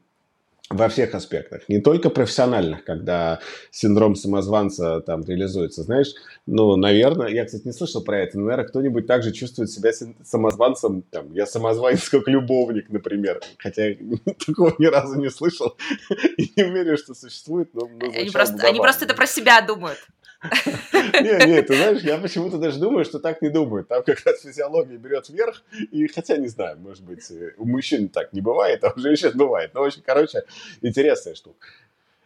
во 0.69 0.88
всех 0.88 1.13
аспектах, 1.13 1.67
не 1.67 1.79
только 1.79 2.10
профессиональных, 2.10 2.84
когда 2.86 3.39
синдром 3.71 4.15
самозванца 4.15 5.01
там 5.01 5.23
реализуется, 5.23 5.84
знаешь, 5.84 6.13
ну, 6.45 6.75
наверное, 6.75 7.27
я, 7.27 7.45
кстати, 7.45 7.65
не 7.65 7.73
слышал 7.73 8.01
про 8.03 8.19
это, 8.19 8.38
но, 8.38 8.45
наверное, 8.45 8.67
кто-нибудь 8.67 9.07
также 9.07 9.31
чувствует 9.31 9.69
себя 9.69 9.91
самозванцем, 10.23 11.03
там, 11.03 11.34
я 11.34 11.45
самозванец 11.45 12.10
как 12.10 12.27
любовник, 12.27 12.89
например, 12.89 13.41
хотя 13.57 13.84
такого 14.45 14.73
ни 14.79 14.86
разу 14.86 15.19
не 15.19 15.29
слышал. 15.29 15.75
И 16.38 16.51
не 16.55 16.63
уверен, 16.63 16.97
что 16.97 17.13
существует, 17.13 17.73
но, 17.73 17.88
но 17.88 18.10
они, 18.10 18.29
просто, 18.29 18.65
они 18.65 18.79
просто 18.79 19.05
это 19.05 19.13
про 19.13 19.27
себя 19.27 19.62
думают. 19.62 19.99
Не, 20.93 21.45
не, 21.45 21.62
ты 21.62 21.75
знаешь, 21.75 22.01
я 22.01 22.17
почему-то 22.17 22.58
даже 22.58 22.80
думаю, 22.80 23.06
что 23.06 23.19
так 23.19 23.41
не 23.41 23.49
думают. 23.49 23.88
Там 23.88 24.04
как 24.04 24.19
раз 24.25 24.41
физиология 24.41 24.97
берет 24.97 25.30
вверх, 25.30 25.63
и 25.91 26.08
хотя 26.08 26.38
не 26.38 26.47
знаю, 26.47 26.80
может 26.80 27.04
быть, 27.04 27.32
у 27.58 27.65
мужчин 27.65 28.10
так 28.10 28.34
не 28.34 28.41
бывает, 28.41 28.84
а 28.84 28.93
у 28.95 28.99
женщин 28.99 29.32
бывает. 29.36 29.71
Но 29.73 29.82
очень, 29.82 30.01
короче, 30.01 30.43
интересная 30.82 31.36
штука. 31.36 31.67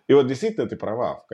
И 0.08 0.14
вот 0.14 0.28
действительно 0.28 0.68
ты 0.68 0.76
права. 0.76 1.26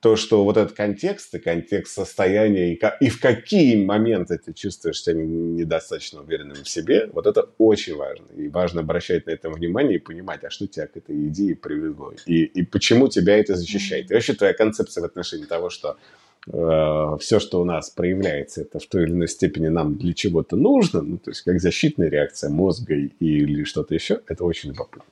То, 0.00 0.16
что 0.16 0.44
вот 0.44 0.56
этот 0.56 0.74
контекст 0.74 1.34
и 1.34 1.38
контекст 1.38 1.94
состояния, 1.94 2.72
и, 2.72 3.08
в 3.08 3.20
какие 3.20 3.84
моменты 3.84 4.38
ты 4.38 4.54
чувствуешь 4.54 5.02
себя 5.02 5.16
недостаточно 5.22 6.22
уверенным 6.22 6.56
в 6.64 6.68
себе, 6.68 7.10
вот 7.12 7.26
это 7.26 7.50
очень 7.58 7.94
важно. 7.94 8.26
И 8.34 8.48
важно 8.48 8.80
обращать 8.80 9.26
на 9.26 9.32
это 9.32 9.50
внимание 9.50 9.96
и 9.96 10.00
понимать, 10.00 10.44
а 10.44 10.50
что 10.50 10.66
тебя 10.66 10.86
к 10.86 10.96
этой 10.96 11.28
идее 11.28 11.54
привело. 11.54 12.14
И, 12.24 12.44
и 12.44 12.62
почему 12.64 13.08
тебя 13.08 13.38
это 13.38 13.54
защищает. 13.54 14.10
И 14.10 14.14
вообще 14.14 14.32
твоя 14.32 14.54
концепция 14.54 15.02
в 15.02 15.04
отношении 15.04 15.44
того, 15.44 15.68
что 15.68 15.98
э, 16.46 17.16
все, 17.20 17.38
что 17.38 17.60
у 17.60 17.64
нас 17.64 17.90
проявляется, 17.90 18.62
это 18.62 18.78
в 18.78 18.86
той 18.86 19.02
или 19.02 19.12
иной 19.12 19.28
степени 19.28 19.68
нам 19.68 19.98
для 19.98 20.14
чего-то 20.14 20.56
нужно, 20.56 21.02
ну, 21.02 21.18
то 21.18 21.30
есть 21.30 21.42
как 21.42 21.60
защитная 21.60 22.08
реакция 22.08 22.48
мозга 22.48 22.94
или 22.94 23.64
что-то 23.64 23.92
еще, 23.94 24.20
это 24.26 24.44
очень 24.44 24.70
любопытно. 24.70 25.04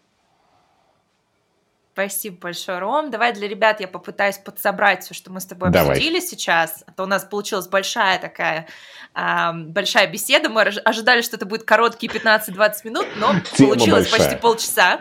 Спасибо 1.94 2.38
большое, 2.40 2.80
Ром. 2.80 3.12
Давай 3.12 3.32
для 3.32 3.46
ребят 3.46 3.78
я 3.78 3.86
попытаюсь 3.86 4.38
подсобрать 4.38 5.04
все, 5.04 5.14
что 5.14 5.30
мы 5.30 5.40
с 5.40 5.46
тобой 5.46 5.70
Давай. 5.70 5.92
обсудили 5.92 6.18
сейчас. 6.18 6.82
А 6.88 6.90
то 6.90 7.04
у 7.04 7.06
нас 7.06 7.22
получилась 7.22 7.68
большая 7.68 8.18
такая 8.18 8.66
э, 9.14 9.52
большая 9.52 10.08
беседа. 10.08 10.48
Мы 10.48 10.62
ожидали, 10.62 11.22
что 11.22 11.36
это 11.36 11.46
будет 11.46 11.62
короткие 11.62 12.12
15-20 12.12 12.72
минут, 12.82 13.06
но 13.14 13.34
Тема 13.52 13.68
получилось 13.68 14.10
большая. 14.10 14.30
почти 14.30 14.42
полчаса. 14.42 15.00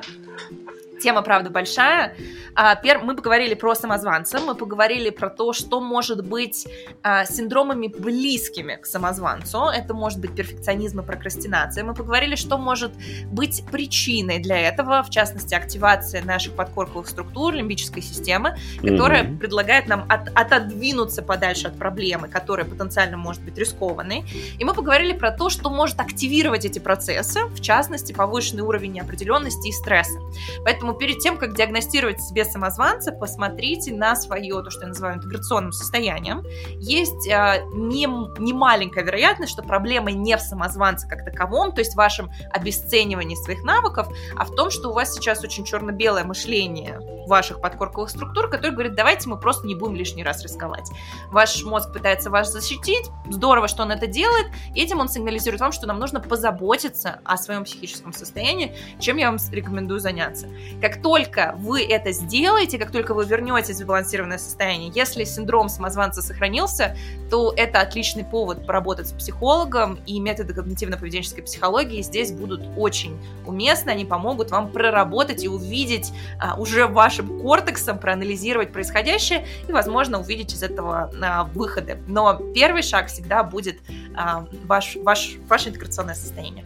Тема, 1.04 1.22
правда, 1.22 1.50
большая. 1.50 2.16
А, 2.56 2.80
мы 3.04 3.14
поговорили 3.18 3.56
про 3.56 3.76
самозванца, 3.76 4.40
мы 4.40 4.56
поговорили 4.56 5.10
про 5.10 5.30
то, 5.30 5.52
что 5.52 5.82
может 5.82 6.26
быть 6.26 6.66
а, 7.02 7.26
синдромами 7.26 7.88
близкими 7.88 8.76
к 8.76 8.86
самозванцу. 8.86 9.66
Это 9.66 9.94
может 9.94 10.22
быть 10.22 10.34
перфекционизм 10.34 11.02
и 11.02 11.04
прокрастинация. 11.04 11.84
Мы 11.84 11.94
поговорили, 11.94 12.36
что 12.36 12.58
может 12.58 12.94
быть 13.26 13.66
причиной 13.70 14.40
для 14.40 14.58
этого, 14.58 15.04
в 15.04 15.10
частности, 15.10 15.54
активация 15.54 16.24
наших 16.24 16.54
подкорковых 16.54 17.10
структур, 17.10 17.54
лимбической 17.54 18.02
системы, 18.02 18.56
которая 18.82 19.24
mm-hmm. 19.24 19.40
предлагает 19.40 19.88
нам 19.88 20.06
от, 20.08 20.30
отодвинуться 20.34 21.22
подальше 21.22 21.68
от 21.68 21.78
проблемы, 21.78 22.30
которая 22.30 22.66
потенциально 22.66 23.18
может 23.18 23.44
быть 23.44 23.58
рискованной. 23.58 24.24
И 24.58 24.64
мы 24.64 24.74
поговорили 24.74 25.12
про 25.12 25.32
то, 25.32 25.50
что 25.50 25.70
может 25.70 26.00
активировать 26.00 26.64
эти 26.64 26.80
процессы, 26.80 27.44
в 27.48 27.60
частности, 27.60 28.14
повышенный 28.14 28.64
уровень 28.64 28.94
неопределенности 28.94 29.68
и 29.68 29.74
стресса. 29.74 30.18
Поэтому 30.64 30.93
перед 30.94 31.20
тем, 31.20 31.38
как 31.38 31.56
диагностировать 31.56 32.22
себе 32.22 32.46
самозванца, 32.46 33.12
посмотрите 33.12 33.94
на 33.94 34.16
свое, 34.16 34.62
то, 34.64 34.70
что 34.70 34.82
я 34.82 34.88
называю 34.90 35.18
интеграционным 35.18 35.72
состоянием. 35.72 36.44
Есть 36.80 37.28
э, 37.28 37.64
не, 37.74 38.08
не 38.40 38.54
маленькая 38.54 39.04
вероятность, 39.04 39.52
что 39.52 39.64
проблема 39.64 40.12
не 40.12 40.36
в 40.38 40.42
самозванце 40.42 41.08
как 41.08 41.26
таковом, 41.26 41.74
то 41.74 41.80
есть 41.80 41.94
в 41.94 41.98
вашем 41.98 42.32
обесценивании 42.52 43.36
своих 43.36 43.64
навыков, 43.64 44.08
а 44.36 44.46
в 44.46 44.56
том, 44.56 44.72
что 44.72 44.90
у 44.90 44.94
вас 44.94 45.14
сейчас 45.14 45.44
очень 45.44 45.64
черно-белое 45.66 46.24
мышление 46.24 47.00
ваших 47.28 47.62
подкорковых 47.62 48.10
структур, 48.10 48.50
который 48.50 48.72
говорит, 48.72 48.96
давайте 48.96 49.30
мы 49.30 49.38
просто 49.40 49.68
не 49.68 49.76
будем 49.76 49.96
лишний 49.96 50.24
раз 50.24 50.44
рисковать. 50.44 50.90
Ваш 51.32 51.64
мозг 51.64 51.94
пытается 51.94 52.30
вас 52.30 52.52
защитить, 52.52 53.10
здорово, 53.30 53.68
что 53.68 53.84
он 53.84 53.92
это 53.92 54.08
делает, 54.08 54.48
этим 54.76 55.00
он 55.00 55.08
сигнализирует 55.08 55.62
вам, 55.62 55.72
что 55.72 55.88
нам 55.88 56.00
нужно 56.00 56.20
позаботиться 56.20 57.20
о 57.24 57.38
своем 57.38 57.64
психическом 57.64 58.14
состоянии, 58.14 58.76
чем 59.00 59.18
я 59.18 59.30
вам 59.30 59.38
рекомендую 59.52 60.00
заняться. 60.00 60.48
Как 60.82 61.02
только 61.02 61.56
вы 61.58 61.84
это 61.84 62.12
сделаете, 62.12 62.78
как 62.78 62.92
только 62.92 63.14
вы 63.14 63.26
вернетесь 63.26 63.82
в 63.82 63.84
сбалансированное 63.84 64.38
состояние. 64.38 64.92
Если 64.94 65.24
синдром 65.24 65.70
самозванца 65.70 66.22
сохранился, 66.22 66.98
то 67.30 67.54
это 67.56 67.80
отличный 67.82 68.24
повод 68.24 68.66
поработать 68.66 69.08
с 69.08 69.12
психологом, 69.12 70.00
и 70.06 70.20
методы 70.20 70.54
когнитивно-поведенческой 70.54 71.44
психологии 71.44 72.02
здесь 72.02 72.32
будут 72.32 72.62
очень 72.78 73.20
уместны, 73.46 73.92
они 73.92 74.06
помогут 74.06 74.52
вам 74.52 74.72
проработать 74.72 75.44
и 75.44 75.48
увидеть 75.48 76.12
а, 76.40 76.56
уже 76.56 76.88
вашим 77.14 77.40
кортексом, 77.40 78.00
проанализировать 78.00 78.72
происходящее 78.72 79.46
и, 79.68 79.72
возможно, 79.72 80.20
увидеть 80.20 80.54
из 80.54 80.64
этого 80.64 81.12
а, 81.22 81.44
выходы. 81.54 81.98
Но 82.08 82.36
первый 82.56 82.82
шаг 82.82 83.08
всегда 83.08 83.44
будет 83.44 83.78
а, 84.16 84.48
ваш, 84.66 84.96
ваш, 84.96 85.36
ваше 85.48 85.70
интеграционное 85.70 86.16
состояние. 86.16 86.66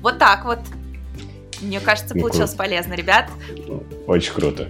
Вот 0.00 0.18
так 0.18 0.44
вот. 0.44 0.60
Мне 1.60 1.80
кажется, 1.80 2.14
ну, 2.14 2.20
получилось 2.20 2.50
круто. 2.50 2.64
полезно, 2.64 2.94
ребят. 2.94 3.28
Очень 4.06 4.32
круто. 4.32 4.68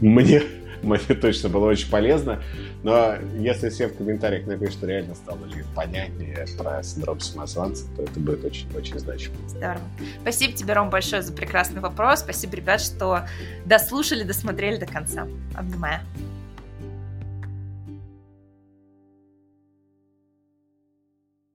Мне, 0.00 0.42
мне 0.82 0.98
точно 0.98 1.50
было 1.50 1.66
очень 1.66 1.90
полезно. 1.90 2.42
Но 2.86 3.16
если 3.36 3.68
все 3.68 3.88
в 3.88 3.96
комментариях 3.96 4.46
напишут, 4.46 4.74
что 4.74 4.86
реально 4.86 5.16
стало 5.16 5.44
ли 5.46 5.64
понятнее 5.74 6.46
про 6.56 6.80
синдром 6.84 7.18
самозванца, 7.18 7.84
то 7.96 8.04
это 8.04 8.20
будет 8.20 8.44
очень-очень 8.44 9.00
значимо. 9.00 9.34
Здорово. 9.48 9.80
Спасибо 10.20 10.52
тебе, 10.54 10.72
Ром, 10.72 10.88
большое 10.88 11.20
за 11.20 11.32
прекрасный 11.32 11.80
вопрос. 11.80 12.20
Спасибо, 12.20 12.54
ребят, 12.54 12.80
что 12.80 13.26
дослушали, 13.64 14.22
досмотрели 14.22 14.76
до 14.76 14.86
конца. 14.86 15.26
Обнимаю. 15.56 15.98